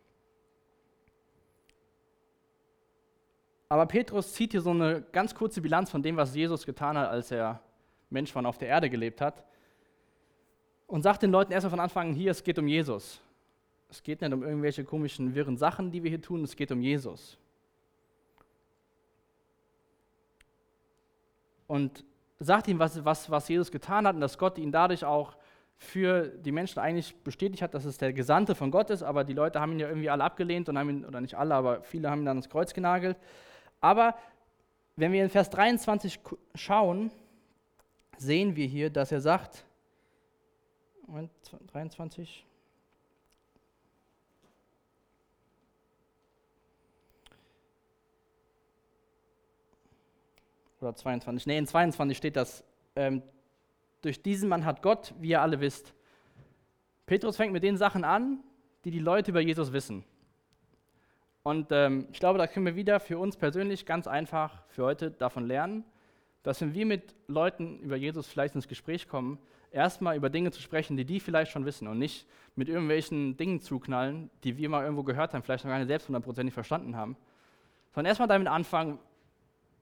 [3.70, 7.10] Aber Petrus zieht hier so eine ganz kurze Bilanz von dem, was Jesus getan hat,
[7.10, 7.62] als er
[8.10, 9.46] Mensch von auf der Erde gelebt hat.
[10.92, 13.22] Und sagt den Leuten erstmal von Anfang an, hier, es geht um Jesus.
[13.90, 16.82] Es geht nicht um irgendwelche komischen, wirren Sachen, die wir hier tun, es geht um
[16.82, 17.38] Jesus.
[21.66, 22.04] Und
[22.40, 25.38] sagt ihm, was, was, was Jesus getan hat und dass Gott ihn dadurch auch
[25.78, 29.34] für die Menschen eigentlich bestätigt hat, dass es der Gesandte von Gott ist, aber die
[29.34, 32.12] Leute haben ihn ja irgendwie alle abgelehnt und haben ihn, oder nicht alle, aber viele
[32.12, 33.16] haben ihn dann ins Kreuz genagelt.
[33.80, 34.16] Aber
[34.98, 36.20] wenn wir in Vers 23
[36.54, 37.12] schauen,
[38.18, 39.64] sehen wir hier, dass er sagt,
[41.12, 42.46] 23,
[50.80, 52.64] oder 22, nee, in 22 steht das,
[52.96, 53.22] ähm,
[54.02, 55.94] durch diesen Mann hat Gott, wie ihr alle wisst.
[57.06, 58.44] Petrus fängt mit den Sachen an,
[58.86, 60.04] die die Leute über Jesus wissen.
[61.44, 65.12] Und ähm, ich glaube, da können wir wieder für uns persönlich ganz einfach für heute
[65.12, 65.84] davon lernen,
[66.44, 69.40] dass wenn wir mit Leuten über Jesus vielleicht ins Gespräch kommen,
[69.72, 73.62] erstmal über Dinge zu sprechen, die die vielleicht schon wissen und nicht mit irgendwelchen Dingen
[73.62, 77.16] zuknallen, die wir mal irgendwo gehört haben, vielleicht noch gar nicht selbst hundertprozentig verstanden haben,
[77.94, 79.00] sondern erstmal damit anfangen,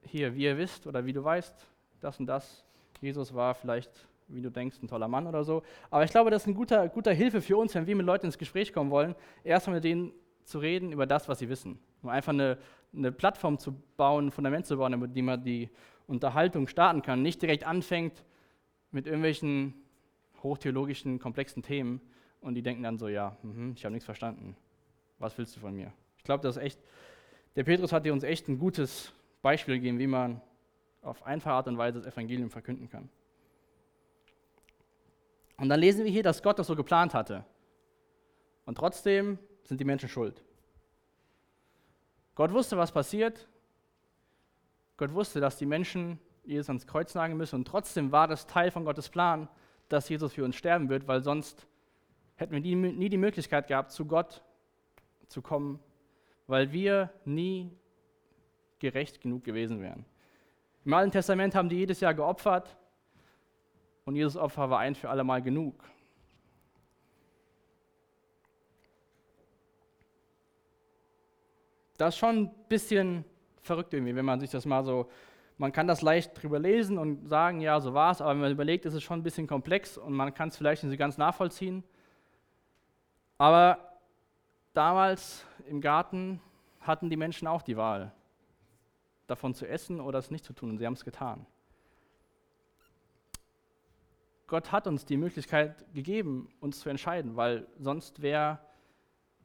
[0.03, 1.67] hier, wie ihr wisst oder wie du weißt,
[1.99, 2.63] das und das,
[3.01, 3.89] Jesus war vielleicht,
[4.27, 5.63] wie du denkst, ein toller Mann oder so.
[5.89, 8.27] Aber ich glaube, das ist eine guter, guter Hilfe für uns, wenn wir mit Leuten
[8.27, 11.79] ins Gespräch kommen wollen, erstmal mit denen zu reden über das, was sie wissen.
[12.01, 12.57] Um einfach eine,
[12.93, 15.69] eine Plattform zu bauen, ein Fundament zu bauen, damit man die
[16.07, 17.21] Unterhaltung starten kann.
[17.21, 18.23] Nicht direkt anfängt
[18.91, 19.73] mit irgendwelchen
[20.41, 22.01] hochtheologischen, komplexen Themen
[22.41, 24.55] und die denken dann so, ja, mh, ich habe nichts verstanden.
[25.17, 25.91] Was willst du von mir?
[26.17, 26.79] Ich glaube, das ist echt,
[27.55, 30.41] der Petrus hat dir uns echt ein gutes Beispiel gegeben, wie man
[31.01, 33.09] auf einfache Art und Weise das Evangelium verkünden kann.
[35.57, 37.43] Und dann lesen wir hier, dass Gott das so geplant hatte.
[38.65, 40.43] Und trotzdem sind die Menschen schuld.
[42.35, 43.49] Gott wusste, was passiert.
[44.95, 47.55] Gott wusste, dass die Menschen Jesus ans Kreuz nageln müssen.
[47.55, 49.47] Und trotzdem war das Teil von Gottes Plan,
[49.87, 51.67] dass Jesus für uns sterben wird, weil sonst
[52.35, 54.41] hätten wir nie, nie die Möglichkeit gehabt, zu Gott
[55.27, 55.79] zu kommen,
[56.47, 57.71] weil wir nie
[58.79, 60.05] gerecht genug gewesen wären.
[60.85, 62.75] Im Alten Testament haben die jedes Jahr geopfert
[64.05, 65.83] und Jesus Opfer war ein für alle Mal genug.
[71.97, 73.25] Das ist schon ein bisschen
[73.61, 75.09] verrückt irgendwie, wenn man sich das mal so,
[75.59, 78.51] man kann das leicht drüber lesen und sagen, ja, so war es, aber wenn man
[78.51, 81.83] überlegt, ist es schon ein bisschen komplex und man kann es vielleicht nicht ganz nachvollziehen.
[83.37, 83.77] Aber
[84.73, 86.39] damals im Garten
[86.79, 88.13] hatten die Menschen auch die Wahl
[89.27, 90.71] davon zu essen oder es nicht zu tun.
[90.71, 91.45] Und sie haben es getan.
[94.47, 98.59] Gott hat uns die Möglichkeit gegeben, uns zu entscheiden, weil sonst wäre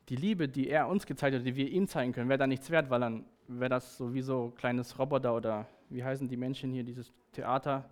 [0.08, 2.70] die Liebe, die er uns gezeigt hat, die wir ihm zeigen können, wäre da nichts
[2.70, 7.12] wert, weil dann wäre das sowieso kleines Roboter oder wie heißen die Menschen hier, dieses
[7.32, 7.88] Theater,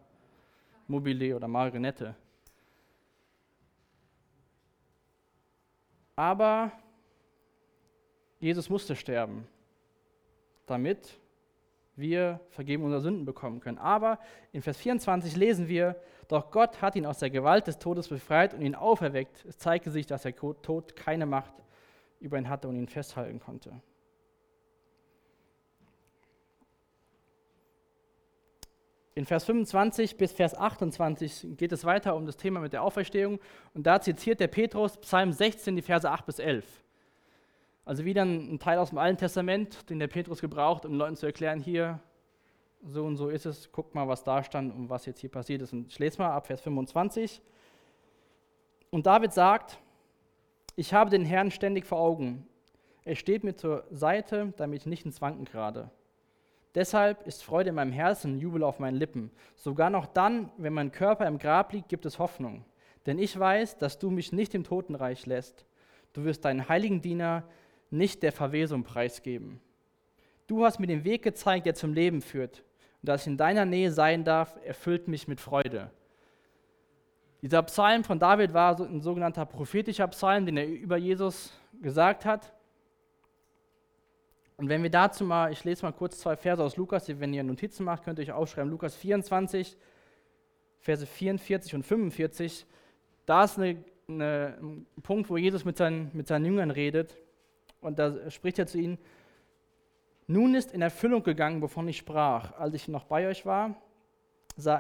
[0.88, 2.16] Mobile oder Marionette.
[6.16, 6.72] Aber
[8.40, 9.46] Jesus musste sterben,
[10.66, 11.20] damit
[11.94, 13.78] wir vergeben unsere Sünden bekommen können.
[13.78, 14.18] Aber
[14.50, 15.94] in Vers 24 lesen wir,
[16.26, 19.44] doch Gott hat ihn aus der Gewalt des Todes befreit und ihn auferweckt.
[19.44, 21.54] Es zeigte sich, dass der Tod keine Macht
[22.18, 23.80] über ihn hatte und ihn festhalten konnte.
[29.14, 33.40] In Vers 25 bis Vers 28 geht es weiter um das Thema mit der Auferstehung
[33.74, 36.64] und da zitiert der Petrus Psalm 16, die Verse 8 bis 11.
[37.84, 41.26] Also wieder ein Teil aus dem Alten Testament, den der Petrus gebraucht, um Leuten zu
[41.26, 42.00] erklären, hier,
[42.84, 45.62] so und so ist es, guck mal, was da stand und was jetzt hier passiert
[45.62, 45.72] ist.
[45.72, 47.42] Und ich lese mal ab Vers 25.
[48.90, 49.78] Und David sagt,
[50.74, 52.46] ich habe den Herrn ständig vor Augen.
[53.04, 55.90] Er steht mir zur Seite, damit ich nicht ins Wanken gerate.
[56.74, 59.30] Deshalb ist Freude in meinem Herzen und Jubel auf meinen Lippen.
[59.56, 62.64] Sogar noch dann, wenn mein Körper im Grab liegt, gibt es Hoffnung.
[63.04, 65.66] Denn ich weiß, dass du mich nicht im Totenreich lässt.
[66.12, 67.44] Du wirst deinen heiligen Diener
[67.90, 69.60] nicht der Verwesung preisgeben.
[70.46, 72.64] Du hast mir den Weg gezeigt, der zum Leben führt.
[73.02, 75.90] Und dass ich in deiner Nähe sein darf, erfüllt mich mit Freude.
[77.42, 82.52] Dieser Psalm von David war ein sogenannter prophetischer Psalm, den er über Jesus gesagt hat.
[84.56, 87.42] Und wenn wir dazu mal, ich lese mal kurz zwei Verse aus Lukas, wenn ihr
[87.42, 89.76] Notizen macht, könnt ihr euch aufschreiben, Lukas 24,
[90.78, 92.66] Verse 44 und 45.
[93.24, 97.16] Da ist eine, eine, ein Punkt, wo Jesus mit seinen, mit seinen Jüngern redet.
[97.80, 98.98] Und da spricht er zu ihnen,
[100.26, 103.76] nun ist in Erfüllung gegangen, wovon ich sprach, als ich noch bei euch war.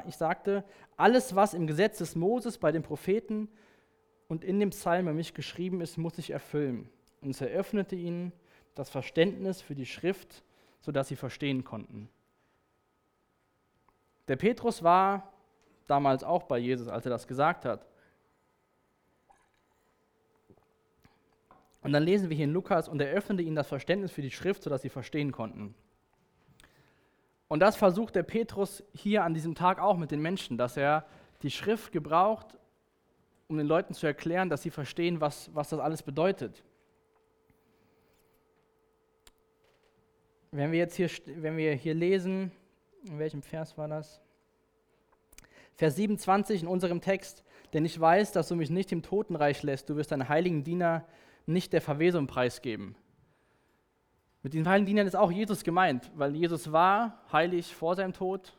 [0.06, 0.64] Ich sagte,
[0.96, 3.48] alles, was im Gesetz des Moses, bei den Propheten
[4.28, 6.88] und in dem Psalm über mich geschrieben ist, muss sich erfüllen.
[7.20, 8.32] Und es eröffnete ihnen
[8.74, 10.42] das Verständnis für die Schrift,
[10.80, 12.08] sodass sie verstehen konnten.
[14.28, 15.32] Der Petrus war
[15.86, 17.86] damals auch bei Jesus, als er das gesagt hat.
[21.82, 24.30] Und dann lesen wir hier in Lukas, und er öffnete ihnen das Verständnis für die
[24.30, 25.74] Schrift, sodass sie verstehen konnten.
[27.48, 31.04] Und das versucht der Petrus hier an diesem Tag auch mit den Menschen, dass er
[31.42, 32.56] die Schrift gebraucht,
[33.48, 36.64] um den Leuten zu erklären, dass sie verstehen, was, was das alles bedeutet.
[40.54, 42.52] Wenn wir jetzt hier, wenn wir hier lesen,
[43.06, 44.20] in welchem Vers war das?
[45.76, 49.88] Vers 27 in unserem Text, denn ich weiß, dass du mich nicht im Totenreich lässt,
[49.88, 51.06] du wirst deinen heiligen Diener
[51.46, 52.94] nicht der Verwesung preisgeben.
[54.42, 58.52] Mit den heiligen Dienern ist auch Jesus gemeint, weil Jesus war heilig vor seinem Tod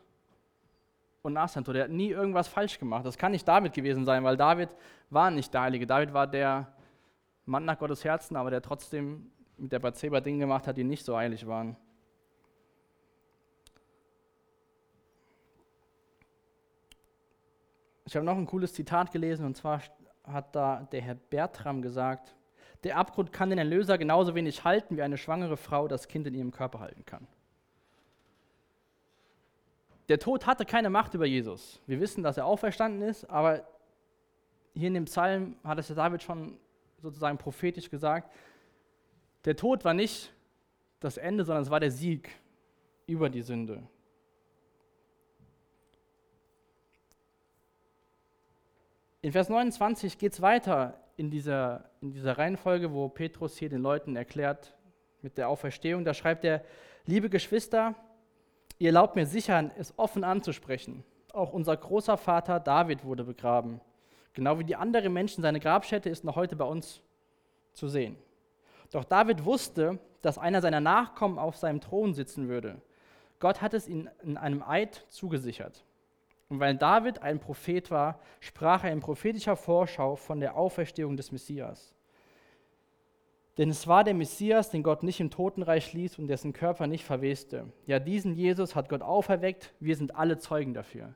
[1.22, 1.76] und nach seinem Tod.
[1.76, 3.06] Er hat nie irgendwas falsch gemacht.
[3.06, 4.70] Das kann nicht David gewesen sein, weil David
[5.10, 5.86] war nicht der Heilige.
[5.86, 6.74] David war der
[7.46, 11.04] Mann nach Gottes Herzen, aber der trotzdem mit der Bathseba Dinge gemacht hat, die nicht
[11.04, 11.76] so heilig waren.
[18.06, 19.82] Ich habe noch ein cooles Zitat gelesen und zwar
[20.24, 22.34] hat da der Herr Bertram gesagt,
[22.82, 26.34] der Abgrund kann den Erlöser genauso wenig halten, wie eine schwangere Frau das Kind in
[26.34, 27.26] ihrem Körper halten kann.
[30.08, 31.80] Der Tod hatte keine Macht über Jesus.
[31.86, 33.66] Wir wissen, dass er auferstanden ist, aber
[34.74, 36.58] hier in dem Psalm hat es ja David schon
[36.98, 38.30] sozusagen prophetisch gesagt,
[39.46, 40.32] der Tod war nicht
[41.00, 42.30] das Ende, sondern es war der Sieg
[43.06, 43.82] über die Sünde.
[49.24, 53.80] In Vers 29 geht es weiter in dieser, in dieser Reihenfolge, wo Petrus hier den
[53.80, 54.76] Leuten erklärt
[55.22, 56.04] mit der Auferstehung.
[56.04, 56.62] Da schreibt er,
[57.06, 57.94] liebe Geschwister,
[58.78, 61.04] ihr erlaubt mir sicher, es offen anzusprechen.
[61.32, 63.80] Auch unser großer Vater David wurde begraben.
[64.34, 67.00] Genau wie die anderen Menschen, seine Grabstätte ist noch heute bei uns
[67.72, 68.18] zu sehen.
[68.90, 72.82] Doch David wusste, dass einer seiner Nachkommen auf seinem Thron sitzen würde.
[73.38, 75.82] Gott hat es ihm in einem Eid zugesichert.
[76.48, 81.32] Und weil David ein Prophet war, sprach er in prophetischer Vorschau von der Auferstehung des
[81.32, 81.94] Messias.
[83.56, 87.04] Denn es war der Messias, den Gott nicht im Totenreich ließ und dessen Körper nicht
[87.04, 87.72] verweste.
[87.86, 91.14] Ja, diesen Jesus hat Gott auferweckt, wir sind alle Zeugen dafür.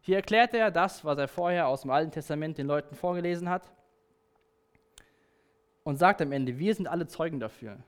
[0.00, 3.72] Hier erklärt er das, was er vorher aus dem Alten Testament den Leuten vorgelesen hat
[5.84, 7.78] und sagt am Ende, wir sind alle Zeugen dafür.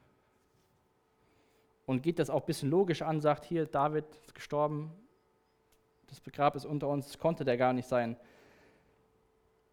[1.86, 4.92] Und geht das auch ein bisschen logisch an, sagt hier, David ist gestorben,
[6.12, 8.18] das Begrab ist unter uns, konnte der gar nicht sein.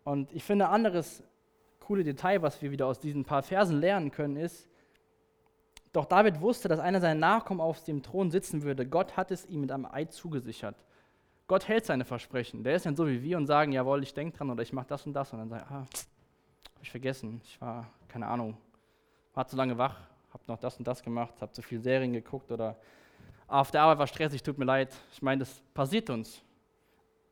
[0.05, 1.21] Und ich finde, ein anderes
[1.81, 4.69] coole Detail, was wir wieder aus diesen paar Versen lernen können, ist,
[5.91, 8.85] doch David wusste, dass einer seiner Nachkommen auf dem Thron sitzen würde.
[8.85, 10.77] Gott hat es ihm mit einem Eid zugesichert.
[11.49, 12.63] Gott hält seine Versprechen.
[12.63, 14.87] Der ist nicht so wie wir und sagen, jawohl, ich denke dran oder ich mache
[14.87, 15.33] das und das.
[15.33, 17.41] Und dann sagt er, ah, habe ich vergessen.
[17.43, 18.55] Ich war, keine Ahnung,
[19.33, 19.97] war zu lange wach,
[20.31, 22.77] habe noch das und das gemacht, habe zu viel Serien geguckt oder
[23.49, 24.95] auf der Arbeit war stressig, tut mir leid.
[25.11, 26.41] Ich meine, das passiert uns.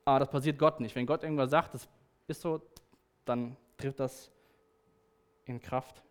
[0.04, 0.96] Aber das passiert Gott nicht.
[0.96, 1.88] Wenn Gott irgendwas sagt, das
[2.28, 2.62] ist so,
[3.26, 4.32] dann trifft das
[5.46, 6.02] in Kraft.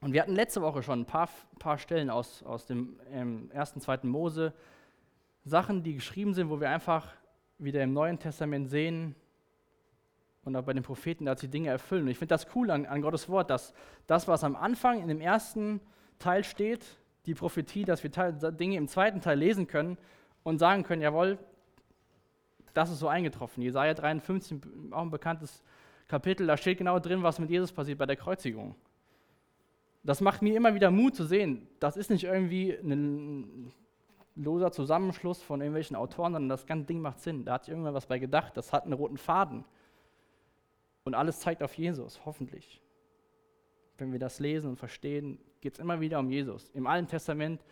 [0.00, 3.80] Und wir hatten letzte Woche schon ein paar, paar Stellen aus, aus dem ähm, ersten,
[3.80, 4.52] zweiten Mose,
[5.44, 7.08] Sachen, die geschrieben sind, wo wir einfach
[7.58, 9.14] wieder im Neuen Testament sehen
[10.44, 12.02] und auch bei den Propheten, dass sie Dinge erfüllen.
[12.02, 13.72] Und ich finde das cool an, an Gottes Wort, dass
[14.08, 15.80] das, was am Anfang in dem ersten
[16.22, 16.84] Teil steht,
[17.26, 19.98] die Prophetie, dass wir Dinge im zweiten Teil lesen können
[20.42, 21.38] und sagen können, jawohl,
[22.74, 23.62] das ist so eingetroffen.
[23.62, 24.60] Jesaja 53,
[24.92, 25.62] auch ein bekanntes
[26.08, 28.74] Kapitel, da steht genau drin, was mit Jesus passiert bei der Kreuzigung.
[30.02, 33.72] Das macht mir immer wieder Mut zu sehen, das ist nicht irgendwie ein
[34.34, 37.44] loser Zusammenschluss von irgendwelchen Autoren, sondern das ganze Ding macht Sinn.
[37.44, 39.64] Da hat sich irgendwann was bei gedacht, das hat einen roten Faden.
[41.04, 42.80] Und alles zeigt auf Jesus, hoffentlich.
[43.98, 46.68] Wenn wir das lesen und verstehen, geht es immer wieder um Jesus.
[46.74, 47.64] Im Alten Testament,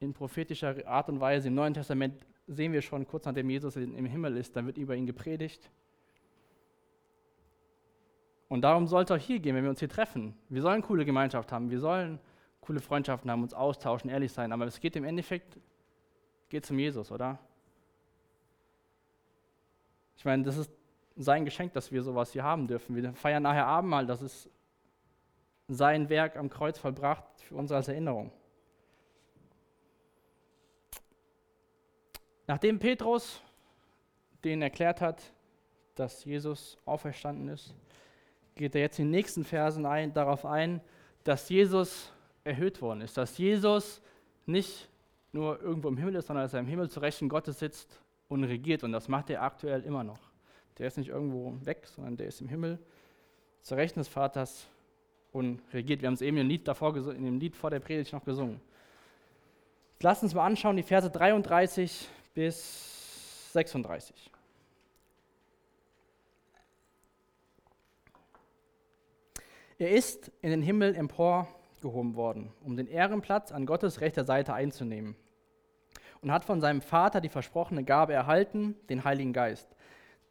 [0.00, 4.04] in prophetischer Art und Weise, im Neuen Testament sehen wir schon, kurz nachdem Jesus im
[4.04, 5.70] Himmel ist, dann wird über ihn gepredigt.
[8.48, 10.34] Und darum soll es auch hier gehen, wenn wir uns hier treffen.
[10.48, 12.18] Wir sollen coole Gemeinschaft haben, wir sollen
[12.60, 15.58] coole Freundschaften haben, uns austauschen, ehrlich sein, aber es geht im Endeffekt
[16.48, 17.38] geht um Jesus, oder?
[20.16, 20.70] Ich meine, das ist
[21.16, 22.96] sein Geschenk, dass wir sowas hier haben dürfen.
[22.96, 24.50] Wir feiern nachher Abendmahl, das ist
[25.68, 28.32] sein Werk am Kreuz vollbracht für uns als Erinnerung.
[32.46, 33.42] Nachdem Petrus
[34.42, 35.22] denen erklärt hat,
[35.94, 37.74] dass Jesus auferstanden ist,
[38.54, 40.80] geht er jetzt in den nächsten Versen ein, darauf ein,
[41.24, 42.12] dass Jesus
[42.44, 44.00] erhöht worden ist, dass Jesus
[44.46, 44.88] nicht
[45.32, 48.44] nur irgendwo im Himmel ist, sondern dass er im Himmel zu Rechten Gottes sitzt und
[48.44, 48.82] regiert.
[48.82, 50.30] Und das macht er aktuell immer noch.
[50.78, 52.78] Der ist nicht irgendwo weg, sondern der ist im Himmel
[53.60, 54.66] zu Rechten des Vaters
[55.32, 56.00] und regiert.
[56.02, 58.60] Wir haben es eben im Lied davor in dem Lied vor der Predigt noch gesungen.
[60.00, 64.30] Lass uns mal anschauen, die Verse 33 bis 36.
[69.80, 75.14] Er ist in den Himmel emporgehoben worden, um den Ehrenplatz an Gottes rechter Seite einzunehmen
[76.20, 79.68] und hat von seinem Vater die versprochene Gabe erhalten, den Heiligen Geist.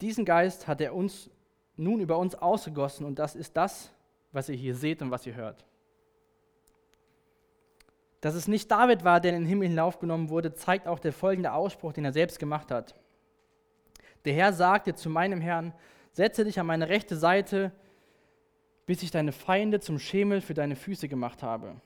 [0.01, 1.29] Diesen Geist hat er uns
[1.75, 3.93] nun über uns ausgegossen und das ist das,
[4.31, 5.65] was ihr hier seht und was ihr hört.
[8.21, 11.53] Dass es nicht David war, der in den Himmel hinaufgenommen wurde, zeigt auch der folgende
[11.53, 12.95] Ausspruch, den er selbst gemacht hat.
[14.25, 15.73] Der Herr sagte zu meinem Herrn,
[16.11, 17.71] setze dich an meine rechte Seite,
[18.85, 21.79] bis ich deine Feinde zum Schemel für deine Füße gemacht habe.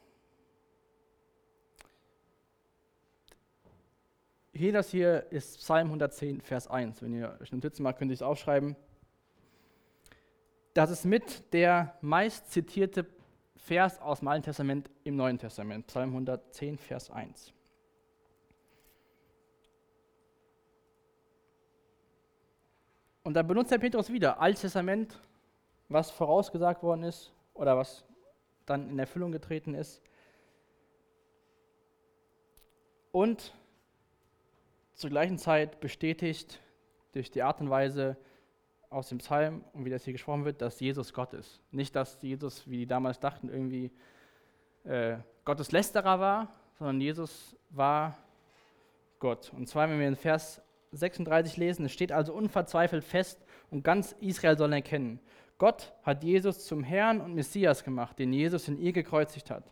[4.53, 7.01] Hier, das hier ist Psalm 110, Vers 1.
[7.01, 8.75] Wenn ihr Notizen macht, könnt ihr es aufschreiben.
[10.73, 13.05] Das ist mit der meist zitierte
[13.57, 17.53] Vers aus dem Alten Testament im Neuen Testament, Psalm 110, Vers 1.
[23.23, 25.19] Und da benutzt der Petrus wieder Altes Testament,
[25.89, 28.05] was vorausgesagt worden ist oder was
[28.65, 30.01] dann in Erfüllung getreten ist.
[33.11, 33.53] Und
[34.93, 36.61] zur gleichen Zeit bestätigt
[37.11, 38.15] durch die Art und Weise
[38.91, 41.61] aus dem Psalm und wie das hier gesprochen wird, dass Jesus Gott ist.
[41.71, 43.89] Nicht, dass Jesus, wie die damals dachten, irgendwie
[44.83, 48.17] äh, Gottes Lästerer war, sondern Jesus war
[49.19, 49.51] Gott.
[49.55, 54.11] Und zwar, wenn wir in Vers 36 lesen, es steht also unverzweifelt fest und ganz
[54.19, 55.19] Israel soll erkennen,
[55.57, 59.71] Gott hat Jesus zum Herrn und Messias gemacht, den Jesus in ihr gekreuzigt hat.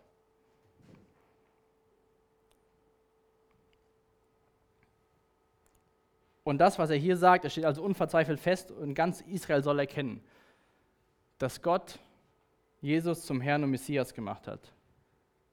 [6.44, 9.78] Und das, was er hier sagt, es steht also unverzweifelt fest und ganz Israel soll
[9.78, 10.22] erkennen,
[11.38, 11.98] dass Gott
[12.80, 14.72] Jesus zum Herrn und Messias gemacht hat.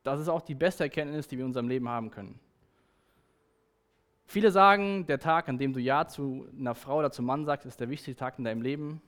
[0.04, 2.40] Das ist auch die beste Erkenntnis, die wir in unserem Leben haben können.
[4.26, 7.66] Viele sagen, der Tag, an dem du Ja zu einer Frau oder zum Mann sagst,
[7.66, 9.02] ist der wichtigste Tag in deinem Leben.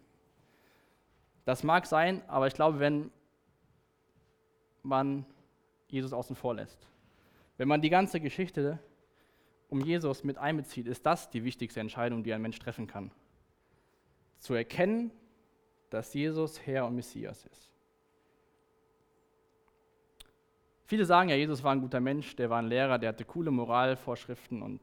[1.45, 3.11] Das mag sein, aber ich glaube, wenn
[4.83, 5.25] man
[5.87, 6.87] Jesus außen vor lässt,
[7.57, 8.79] wenn man die ganze Geschichte
[9.69, 13.11] um Jesus mit einbezieht, ist das die wichtigste Entscheidung, die ein Mensch treffen kann.
[14.39, 15.11] Zu erkennen,
[15.89, 17.69] dass Jesus Herr und Messias ist.
[20.85, 23.51] Viele sagen ja, Jesus war ein guter Mensch, der war ein Lehrer, der hatte coole
[23.51, 24.81] Moralvorschriften und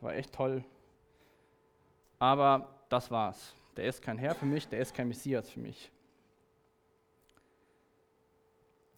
[0.00, 0.64] war echt toll.
[2.20, 3.54] Aber das war's.
[3.76, 5.90] Der ist kein Herr für mich, der ist kein Messias für mich.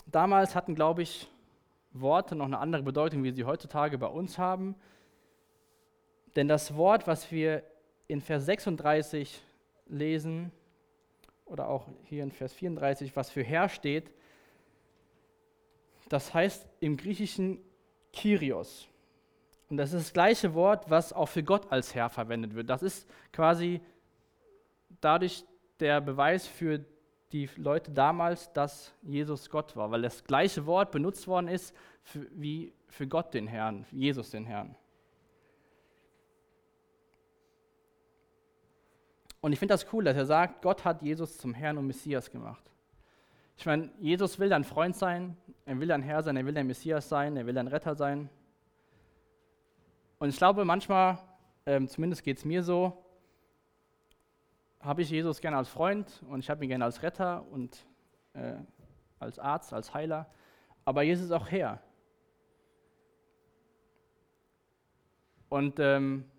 [0.06, 1.26] Damals hatten, glaube ich,
[1.94, 4.74] Worte noch eine andere Bedeutung, wie sie heutzutage bei uns haben.
[6.36, 7.62] Denn das Wort, was wir
[8.08, 9.42] in Vers 36
[9.86, 10.52] lesen,
[11.52, 14.10] oder auch hier in Vers 34, was für Herr steht,
[16.08, 17.58] das heißt im Griechischen
[18.12, 18.88] Kyrios.
[19.68, 22.68] Und das ist das gleiche Wort, was auch für Gott als Herr verwendet wird.
[22.68, 23.80] Das ist quasi
[25.00, 25.44] dadurch
[25.80, 26.84] der Beweis für
[27.32, 32.26] die Leute damals, dass Jesus Gott war, weil das gleiche Wort benutzt worden ist für,
[32.32, 34.74] wie für Gott den Herrn, Jesus den Herrn.
[39.42, 42.30] Und ich finde das cool, dass er sagt, Gott hat Jesus zum Herrn und Messias
[42.30, 42.62] gemacht.
[43.56, 46.68] Ich meine, Jesus will dein Freund sein, er will dein Herr sein, er will dein
[46.68, 48.30] Messias sein, er will dein Retter sein.
[50.20, 51.18] Und ich glaube, manchmal,
[51.66, 53.04] ähm, zumindest geht es mir so,
[54.78, 57.84] habe ich Jesus gerne als Freund und ich habe ihn gerne als Retter und
[58.34, 58.54] äh,
[59.18, 60.30] als Arzt, als Heiler.
[60.84, 61.82] Aber Jesus ist auch Herr.
[65.48, 66.30] Und ähm,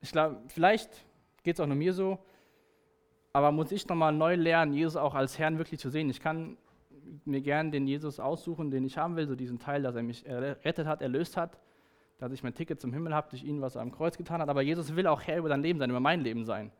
[0.00, 1.04] ich glaube, vielleicht
[1.42, 2.18] geht es auch nur mir so,
[3.36, 6.08] aber muss ich nochmal neu lernen, Jesus auch als Herrn wirklich zu sehen.
[6.08, 6.56] Ich kann
[7.26, 10.24] mir gern den Jesus aussuchen, den ich haben will, so diesen Teil, dass er mich
[10.24, 11.58] errettet hat, erlöst hat,
[12.16, 14.48] dass ich mein Ticket zum Himmel habe durch ihn, was er am Kreuz getan hat.
[14.48, 16.72] Aber Jesus will auch Herr über dein Leben sein, über mein Leben sein.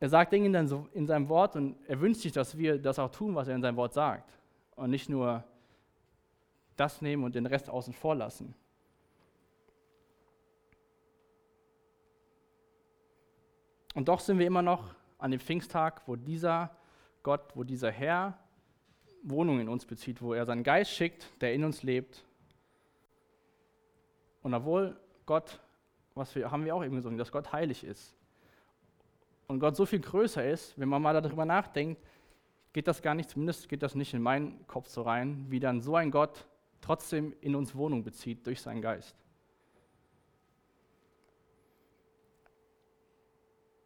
[0.00, 3.10] Er sagt Dinge in, in seinem Wort und er wünscht sich, dass wir das auch
[3.10, 4.38] tun, was er in seinem Wort sagt.
[4.76, 5.44] Und nicht nur
[6.76, 8.54] das nehmen und den Rest außen vor lassen.
[13.94, 16.70] Und doch sind wir immer noch an dem Pfingsttag, wo dieser
[17.22, 18.38] Gott, wo dieser Herr
[19.22, 22.24] Wohnung in uns bezieht, wo er seinen Geist schickt, der in uns lebt.
[24.42, 25.60] Und obwohl Gott,
[26.14, 28.14] was wir, haben wir auch eben gesungen, dass Gott heilig ist,
[29.46, 32.00] und Gott so viel größer ist, wenn man mal darüber nachdenkt,
[32.72, 35.82] geht das gar nicht, zumindest geht das nicht in meinen Kopf so rein, wie dann
[35.82, 36.46] so ein Gott
[36.80, 39.14] trotzdem in uns Wohnung bezieht durch seinen Geist.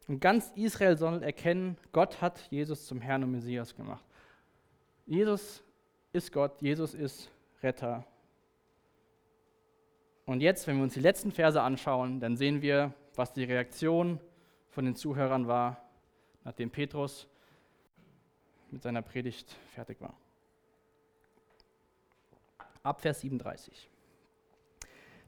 [0.07, 4.05] Und ganz Israel soll erkennen, Gott hat Jesus zum Herrn und Messias gemacht.
[5.05, 5.63] Jesus
[6.13, 7.29] ist Gott, Jesus ist
[7.61, 8.05] Retter.
[10.25, 14.19] Und jetzt, wenn wir uns die letzten Verse anschauen, dann sehen wir, was die Reaktion
[14.69, 15.81] von den Zuhörern war,
[16.43, 17.27] nachdem Petrus
[18.69, 20.13] mit seiner Predigt fertig war.
[22.83, 23.89] Ab Vers 37.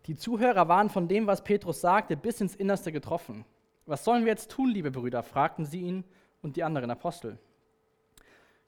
[0.06, 3.46] Die Zuhörer waren von dem, was Petrus sagte, bis ins Innerste getroffen.
[3.90, 5.24] Was sollen wir jetzt tun, liebe Brüder?
[5.24, 6.04] fragten sie ihn
[6.44, 7.40] und die anderen Apostel.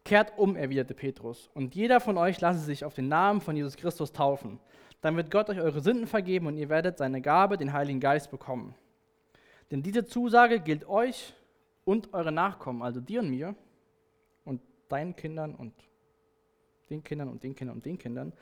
[0.04, 3.78] Kehrt um, erwiderte Petrus, und jeder von euch lasse sich auf den Namen von Jesus
[3.78, 4.60] Christus taufen.
[5.02, 8.32] Dann wird Gott euch eure Sünden vergeben und ihr werdet seine Gabe, den Heiligen Geist,
[8.32, 8.74] bekommen.
[9.70, 11.36] Denn diese Zusage gilt euch
[11.86, 13.54] und eure Nachkommen, also dir und mir
[14.44, 14.60] und
[14.90, 15.74] deinen Kindern und
[16.90, 18.34] den Kindern und den Kindern und den Kindern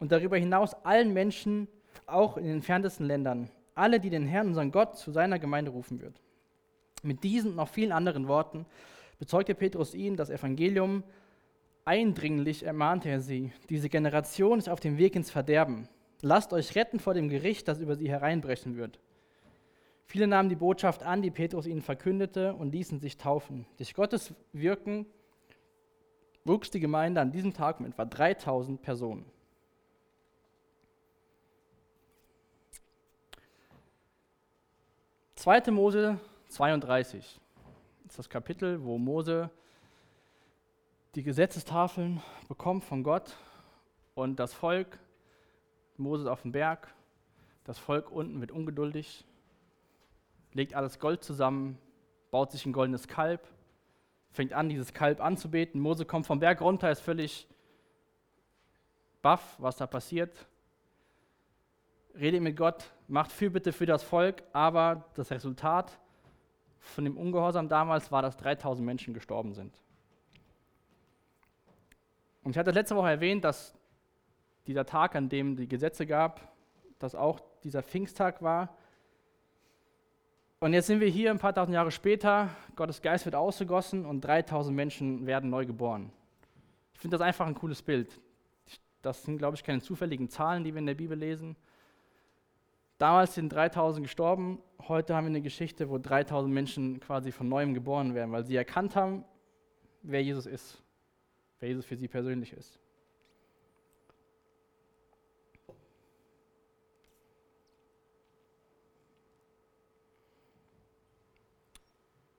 [0.00, 1.68] und darüber hinaus allen Menschen,
[2.06, 6.00] auch in den entferntesten Ländern, alle, die den Herrn, unseren Gott, zu seiner Gemeinde rufen
[6.00, 6.20] wird.
[7.02, 8.66] Mit diesen und noch vielen anderen Worten
[9.18, 11.04] bezeugte Petrus ihnen das Evangelium.
[11.84, 15.88] Eindringlich ermahnte er sie, diese Generation ist auf dem Weg ins Verderben.
[16.22, 18.98] Lasst euch retten vor dem Gericht, das über sie hereinbrechen wird.
[20.06, 23.66] Viele nahmen die Botschaft an, die Petrus ihnen verkündete, und ließen sich taufen.
[23.76, 25.06] Durch Gottes Wirken
[26.44, 29.24] wuchs die Gemeinde an diesem Tag um etwa 3000 Personen.
[35.44, 36.18] Zweite Mose
[36.48, 37.38] 32
[38.06, 39.50] ist das Kapitel, wo Mose
[41.14, 43.36] die Gesetzestafeln bekommt von Gott
[44.14, 44.98] und das Volk,
[45.98, 46.94] Moses auf dem Berg,
[47.64, 49.26] das Volk unten wird ungeduldig,
[50.54, 51.78] legt alles Gold zusammen,
[52.30, 53.46] baut sich ein goldenes Kalb,
[54.30, 55.78] fängt an, dieses Kalb anzubeten.
[55.78, 57.46] Mose kommt vom Berg runter, ist völlig
[59.20, 60.46] baff, was da passiert.
[62.18, 65.98] Redet mit Gott, macht Fürbitte für das Volk, aber das Resultat
[66.78, 69.74] von dem Ungehorsam damals war, dass 3000 Menschen gestorben sind.
[72.44, 73.74] Und ich hatte letzte Woche erwähnt, dass
[74.66, 76.52] dieser Tag, an dem die Gesetze gab,
[76.98, 78.76] dass auch dieser Pfingsttag war.
[80.60, 84.20] Und jetzt sind wir hier ein paar tausend Jahre später, Gottes Geist wird ausgegossen und
[84.20, 86.12] 3000 Menschen werden neu geboren.
[86.94, 88.20] Ich finde das einfach ein cooles Bild.
[89.02, 91.56] Das sind, glaube ich, keine zufälligen Zahlen, die wir in der Bibel lesen.
[92.98, 97.74] Damals sind 3000 gestorben, heute haben wir eine Geschichte, wo 3000 Menschen quasi von neuem
[97.74, 99.24] geboren werden, weil sie erkannt haben,
[100.02, 100.82] wer Jesus ist,
[101.58, 102.78] wer Jesus für sie persönlich ist.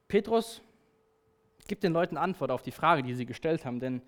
[0.08, 0.62] Petrus
[1.68, 4.02] gibt den Leuten Antwort auf die Frage, die sie gestellt haben, denn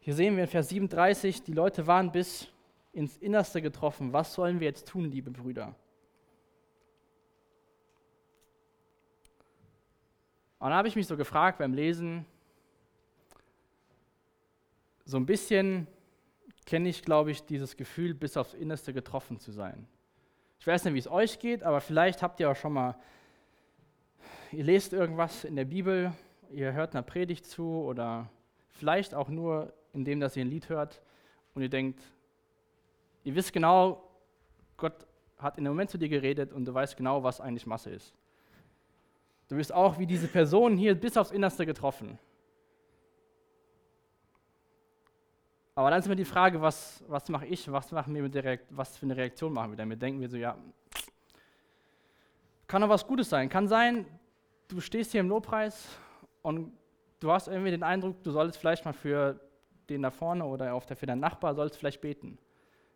[0.00, 2.48] hier sehen wir in Vers 37, die Leute waren bis
[2.92, 4.12] ins Innerste getroffen.
[4.12, 5.74] Was sollen wir jetzt tun, liebe Brüder?
[10.58, 12.26] Und dann habe ich mich so gefragt beim Lesen,
[15.04, 15.86] so ein bisschen
[16.66, 19.86] kenne ich, glaube ich, dieses Gefühl, bis aufs Innerste getroffen zu sein.
[20.60, 22.98] Ich weiß nicht, wie es euch geht, aber vielleicht habt ihr auch schon mal,
[24.52, 26.12] ihr lest irgendwas in der Bibel,
[26.50, 28.28] ihr hört einer Predigt zu oder
[28.70, 31.00] vielleicht auch nur indem, dass ihr ein Lied hört
[31.54, 32.02] und ihr denkt,
[33.24, 34.02] Ihr wisst genau,
[34.76, 35.06] Gott
[35.38, 38.14] hat in dem Moment zu dir geredet und du weißt genau, was eigentlich Masse ist.
[39.48, 42.18] Du wirst auch wie diese Person hier bis aufs Innerste getroffen.
[45.74, 48.58] Aber dann ist immer die Frage, was, was mache ich, was, machen wir mit der
[48.70, 50.02] was für eine Reaktion machen wir damit?
[50.02, 50.56] Denken wir so, ja,
[52.66, 53.48] kann doch was Gutes sein.
[53.48, 54.04] Kann sein,
[54.66, 55.88] du stehst hier im Lobpreis
[56.42, 56.72] und
[57.20, 59.40] du hast irgendwie den Eindruck, du solltest vielleicht mal für
[59.88, 62.38] den da vorne oder der, für deinen Nachbar sollst vielleicht beten.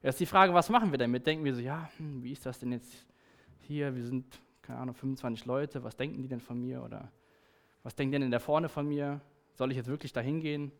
[0.03, 1.27] Jetzt die Frage, was machen wir damit?
[1.27, 3.07] Denken wir so, ja, hm, wie ist das denn jetzt
[3.61, 3.95] hier?
[3.95, 6.83] Wir sind, keine Ahnung, 25 Leute, was denken die denn von mir?
[6.83, 7.09] Oder
[7.85, 9.21] was die denn da vorne von mir?
[9.55, 10.73] Soll ich jetzt wirklich da hingehen?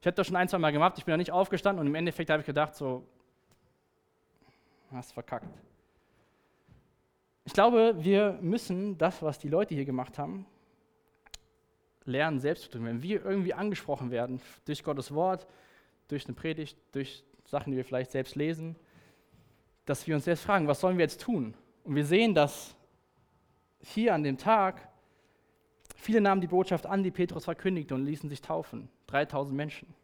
[0.00, 1.94] Ich hätte das schon ein, zwei Mal gemacht, ich bin da nicht aufgestanden und im
[1.94, 3.06] Endeffekt habe ich gedacht, so,
[4.90, 5.48] hast verkackt.
[7.44, 10.46] Ich glaube, wir müssen das, was die Leute hier gemacht haben,
[12.04, 12.84] lernen, selbst zu tun.
[12.84, 15.46] Wenn wir irgendwie angesprochen werden durch Gottes Wort,
[16.08, 18.74] durch eine Predigt, durch Sachen, die wir vielleicht selbst lesen,
[19.86, 21.54] dass wir uns selbst fragen, was sollen wir jetzt tun?
[21.84, 22.74] Und wir sehen, dass
[23.80, 24.88] hier an dem Tag
[25.94, 28.88] viele nahmen die Botschaft an, die Petrus verkündigte und ließen sich taufen.
[29.06, 29.94] 3000 Menschen.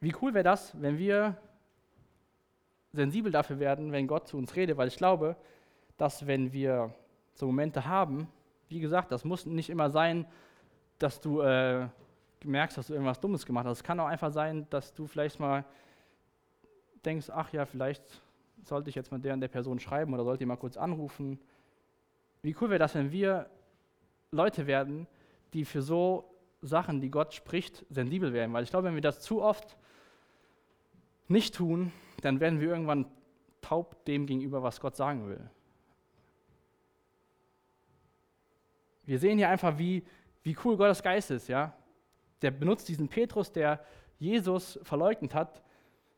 [0.00, 1.36] Wie cool wäre das, wenn wir
[2.92, 5.36] sensibel dafür werden, wenn Gott zu uns redet, weil ich glaube,
[5.96, 6.94] dass wenn wir
[7.34, 8.28] so Momente haben,
[8.68, 10.26] wie gesagt, das muss nicht immer sein,
[10.98, 11.88] dass du äh,
[12.44, 13.78] merkst, dass du irgendwas Dummes gemacht hast.
[13.78, 15.64] Es kann auch einfach sein, dass du vielleicht mal
[17.04, 18.02] denkst, ach ja, vielleicht
[18.64, 21.38] sollte ich jetzt mal der und der Person schreiben oder sollte ich mal kurz anrufen.
[22.42, 23.48] Wie cool wäre das, wenn wir
[24.30, 25.06] Leute werden,
[25.52, 26.32] die für so
[26.62, 28.52] Sachen, die Gott spricht, sensibel werden.
[28.52, 29.76] Weil ich glaube, wenn wir das zu oft
[31.28, 33.06] nicht tun, dann werden wir irgendwann
[33.60, 35.50] taub dem gegenüber, was Gott sagen will.
[39.04, 40.04] Wir sehen hier einfach, wie,
[40.42, 41.48] wie cool Gottes Geist ist.
[41.48, 41.74] Ja?
[42.42, 43.84] Der benutzt diesen Petrus, der
[44.18, 45.62] Jesus verleugnet hat.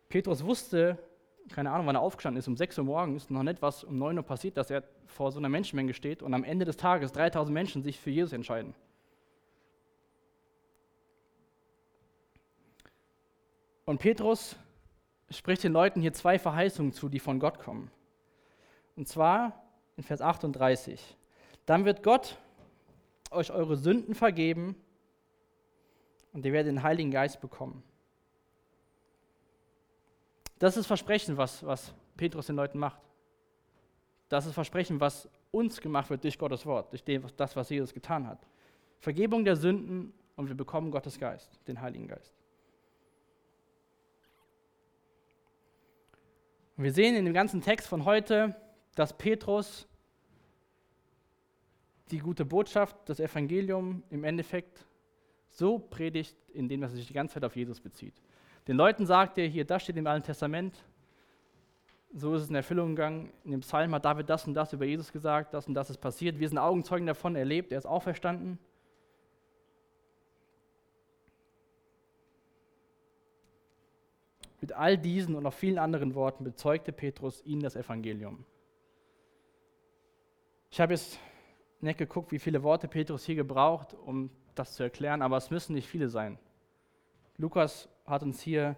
[0.09, 0.99] Petrus wusste,
[1.51, 4.17] keine Ahnung, wann er aufgestanden ist, um 6 Uhr morgens, noch nicht, was um 9
[4.17, 7.53] Uhr passiert, dass er vor so einer Menschenmenge steht und am Ende des Tages 3000
[7.53, 8.75] Menschen sich für Jesus entscheiden.
[13.85, 14.57] Und Petrus
[15.31, 17.91] spricht den Leuten hier zwei Verheißungen zu, die von Gott kommen.
[18.97, 19.65] Und zwar
[19.97, 21.17] in Vers 38.
[21.67, 22.39] Dann wird Gott
[23.31, 24.77] euch eure Sünden vergeben
[26.35, 27.83] und ihr werdet den Heiligen Geist bekommen.
[30.59, 33.01] Das ist das Versprechen, was, was Petrus den Leuten macht.
[34.29, 37.05] Das ist das Versprechen, was uns gemacht wird durch Gottes Wort, durch
[37.37, 38.47] das, was Jesus getan hat.
[38.99, 42.35] Vergebung der Sünden und wir bekommen Gottes Geist, den Heiligen Geist.
[46.77, 48.57] wir sehen in dem ganzen Text von heute,
[48.97, 49.87] dass Petrus
[52.11, 54.85] die gute Botschaft, das Evangelium im Endeffekt
[55.57, 58.15] so predigt, indem er sich die ganze Zeit auf Jesus bezieht.
[58.67, 60.85] Den Leuten sagt er hier, das steht im Alten Testament,
[62.13, 63.33] so ist es in Erfüllung gegangen.
[63.45, 65.99] In dem Psalm hat David das und das über Jesus gesagt, das und das ist
[65.99, 66.39] passiert.
[66.39, 68.59] Wir sind Augenzeugen davon, er lebt, er ist auferstanden.
[74.61, 78.47] Mit all diesen und noch vielen anderen Worten bezeugte Petrus ihnen das Evangelium.
[80.71, 81.19] Ich habe jetzt
[81.81, 85.75] nicht geguckt, wie viele Worte Petrus hier gebraucht, um das zu erklären, aber es müssen
[85.75, 86.39] nicht viele sein.
[87.37, 88.77] Lukas hat uns hier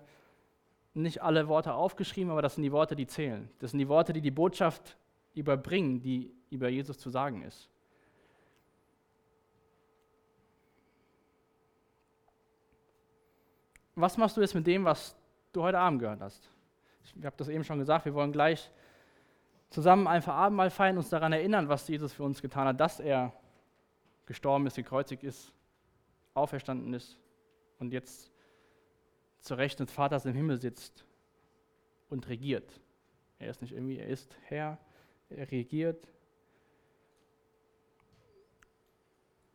[0.95, 3.51] nicht alle Worte aufgeschrieben, aber das sind die Worte, die zählen.
[3.59, 4.97] Das sind die Worte, die die Botschaft
[5.35, 7.69] überbringen, die über Jesus zu sagen ist.
[13.95, 15.17] Was machst du jetzt mit dem, was
[15.53, 16.51] du heute Abend gehört hast?
[17.03, 18.71] Ich habe das eben schon gesagt, wir wollen gleich
[19.71, 23.33] zusammen einfach Abendmahl feiern, uns daran erinnern, was Jesus für uns getan hat, dass er
[24.27, 25.53] gestorben ist, gekreuzigt ist,
[26.37, 27.19] auferstanden ist
[27.79, 28.31] und jetzt
[29.41, 31.05] zur Rechten des Vaters im Himmel sitzt
[32.09, 32.81] und regiert.
[33.39, 34.79] Er ist nicht irgendwie, er ist Herr,
[35.31, 36.09] er regiert.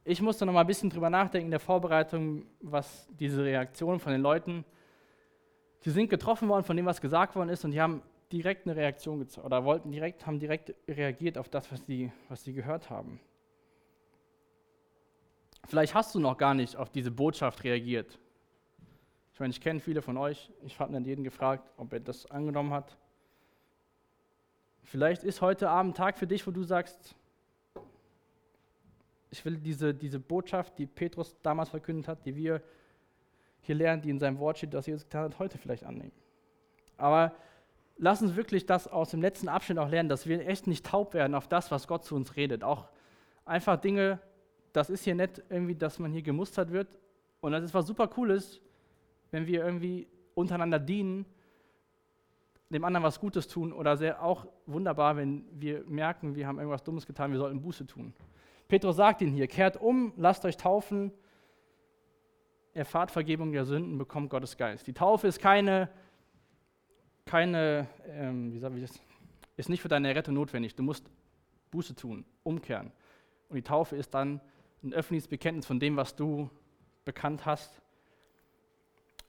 [0.04, 4.12] Ich musste noch mal ein bisschen drüber nachdenken in der Vorbereitung, was diese Reaktion von
[4.12, 4.66] den Leuten,
[5.86, 8.02] die sind getroffen worden von dem, was gesagt worden ist und die haben
[8.32, 12.44] direkt eine Reaktion gezeigt oder wollten direkt, haben direkt reagiert auf das, was sie, was
[12.44, 13.20] sie gehört haben.
[15.68, 18.20] Vielleicht hast du noch gar nicht auf diese Botschaft reagiert.
[19.34, 20.52] Ich meine, ich kenne viele von euch.
[20.64, 22.98] Ich habe dann jeden gefragt, ob er das angenommen hat.
[24.84, 27.16] Vielleicht ist heute Abend Tag für dich, wo du sagst,
[29.30, 32.62] ich will diese, diese Botschaft, die Petrus damals verkündet hat, die wir
[33.62, 36.12] hier lernen, die in seinem Wort steht, dass Jesus getan hat, heute vielleicht annehmen.
[36.98, 37.34] Aber
[37.98, 41.14] lass uns wirklich das aus dem letzten Abschnitt auch lernen, dass wir echt nicht taub
[41.14, 42.64] werden auf das, was Gott zu uns redet.
[42.64, 42.90] Auch
[43.46, 44.20] einfach Dinge,
[44.74, 46.88] das ist hier nicht irgendwie, dass man hier gemustert wird.
[47.40, 48.62] Und das ist was super Cooles,
[49.32, 51.26] wenn wir irgendwie untereinander dienen,
[52.70, 56.84] dem anderen was Gutes tun oder sehr auch wunderbar, wenn wir merken, wir haben irgendwas
[56.84, 58.14] Dummes getan, wir sollten Buße tun.
[58.68, 61.12] Petrus sagt ihnen hier, kehrt um, lasst euch taufen,
[62.74, 64.88] erfahrt Vergebung der Sünden, bekommt Gottes Geist.
[64.88, 65.90] Die Taufe ist keine
[67.26, 69.00] keine, ähm, wie sage ich das,
[69.56, 70.76] ist nicht für deine Rettung notwendig.
[70.76, 71.10] Du musst
[71.72, 72.92] Buße tun, umkehren.
[73.50, 74.42] Und die Taufe ist dann
[74.84, 76.50] ein öffentliches Bekenntnis von dem, was du
[77.06, 77.82] bekannt hast.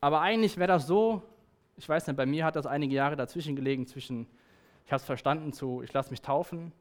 [0.01, 1.23] Aber eigentlich wäre das so,
[1.77, 4.27] ich weiß nicht, bei mir hat das einige Jahre dazwischen gelegen, zwischen,
[4.85, 6.73] ich habe es verstanden, zu, ich lasse mich taufen.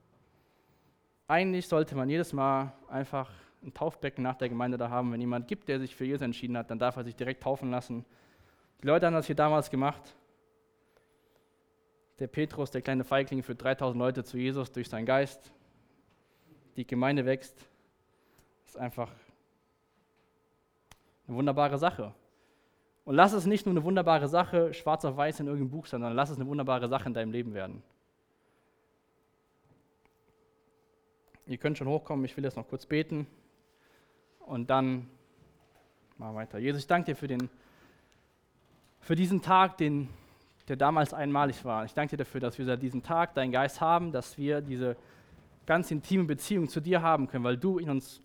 [1.27, 3.29] Eigentlich sollte man jedes Mal einfach
[3.63, 5.11] ein Taufbecken nach der Gemeinde da haben.
[5.11, 7.69] Wenn jemand gibt, der sich für Jesus entschieden hat, dann darf er sich direkt taufen
[7.71, 8.05] lassen.
[8.81, 10.15] Die Leute haben das hier damals gemacht
[12.21, 15.51] der Petrus, der kleine Feigling, führt 3000 Leute zu Jesus durch seinen Geist.
[16.77, 17.67] Die Gemeinde wächst.
[18.71, 19.11] Ist einfach
[21.27, 22.13] eine wunderbare Sache.
[23.03, 26.13] Und lass es nicht nur eine wunderbare Sache, schwarz auf weiß in irgendeinem Buch, sondern
[26.13, 27.83] lass es eine wunderbare Sache in deinem Leben werden.
[31.47, 33.27] Ihr könnt schon hochkommen, ich will jetzt noch kurz beten
[34.39, 35.09] und dann
[36.17, 36.57] wir weiter.
[36.57, 37.49] Jesus, ich danke dir für, den,
[39.01, 40.07] für diesen Tag, den
[40.69, 41.83] der damals einmalig war.
[41.83, 44.95] Ich danke dir dafür, dass wir seit diesem Tag deinen Geist haben, dass wir diese
[45.65, 48.21] ganz intime Beziehung zu dir haben können, weil du in uns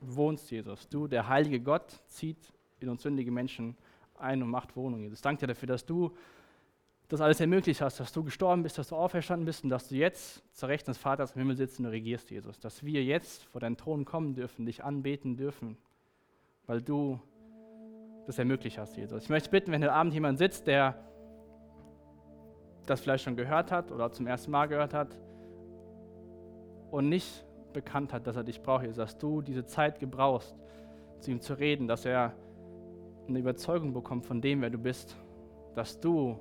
[0.00, 0.88] wohnst, Jesus.
[0.88, 3.76] Du, der heilige Gott, zieht in uns sündige Menschen
[4.14, 5.20] ein und macht Wohnung, Jesus.
[5.20, 6.12] Danke dir dafür, dass du
[7.08, 9.96] das alles ermöglicht hast, dass du gestorben bist, dass du auferstanden bist und dass du
[9.96, 12.60] jetzt zur Rechten des Vaters im Himmel sitzt und regierst, Jesus.
[12.60, 15.76] Dass wir jetzt vor deinen Thron kommen dürfen, dich anbeten dürfen,
[16.66, 17.20] weil du
[18.26, 19.24] das ermöglicht hast, Jesus.
[19.24, 21.04] Ich möchte bitten, wenn heute Abend jemand sitzt, der
[22.86, 25.18] das vielleicht schon gehört hat oder zum ersten Mal gehört hat
[26.90, 30.54] und nicht bekannt hat, dass er dich braucht, dass du diese Zeit gebrauchst,
[31.20, 32.32] zu ihm zu reden, dass er
[33.28, 35.16] eine Überzeugung bekommt von dem, wer du bist,
[35.74, 36.38] dass du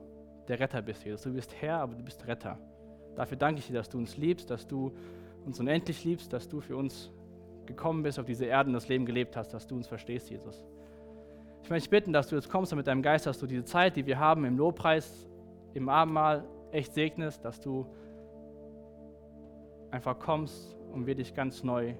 [0.48, 1.22] der Retter bist, Jesus.
[1.22, 2.58] Du bist Herr, aber du bist Retter.
[3.16, 4.92] Dafür danke ich dir, dass du uns liebst, dass du
[5.46, 7.12] uns unendlich liebst, dass du für uns
[7.66, 10.66] gekommen bist, auf diese Erde und das Leben gelebt hast, dass du uns verstehst, Jesus.
[11.64, 13.64] Ich möchte dich bitten, dass du jetzt kommst und mit deinem Geist, dass du diese
[13.64, 15.28] Zeit, die wir haben im Lobpreis,
[15.74, 17.86] im Abendmahl, echt segnest, dass du
[19.92, 21.96] einfach kommst und wir dich ganz neu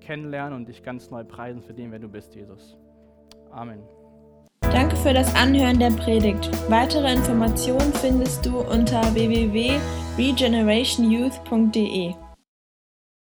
[0.00, 2.78] kennenlernen und dich ganz neu preisen für den, wer du bist, Jesus.
[3.50, 3.82] Amen.
[4.60, 6.48] Danke für das Anhören der Predigt.
[6.70, 12.14] Weitere Informationen findest du unter www.regenerationyouth.de.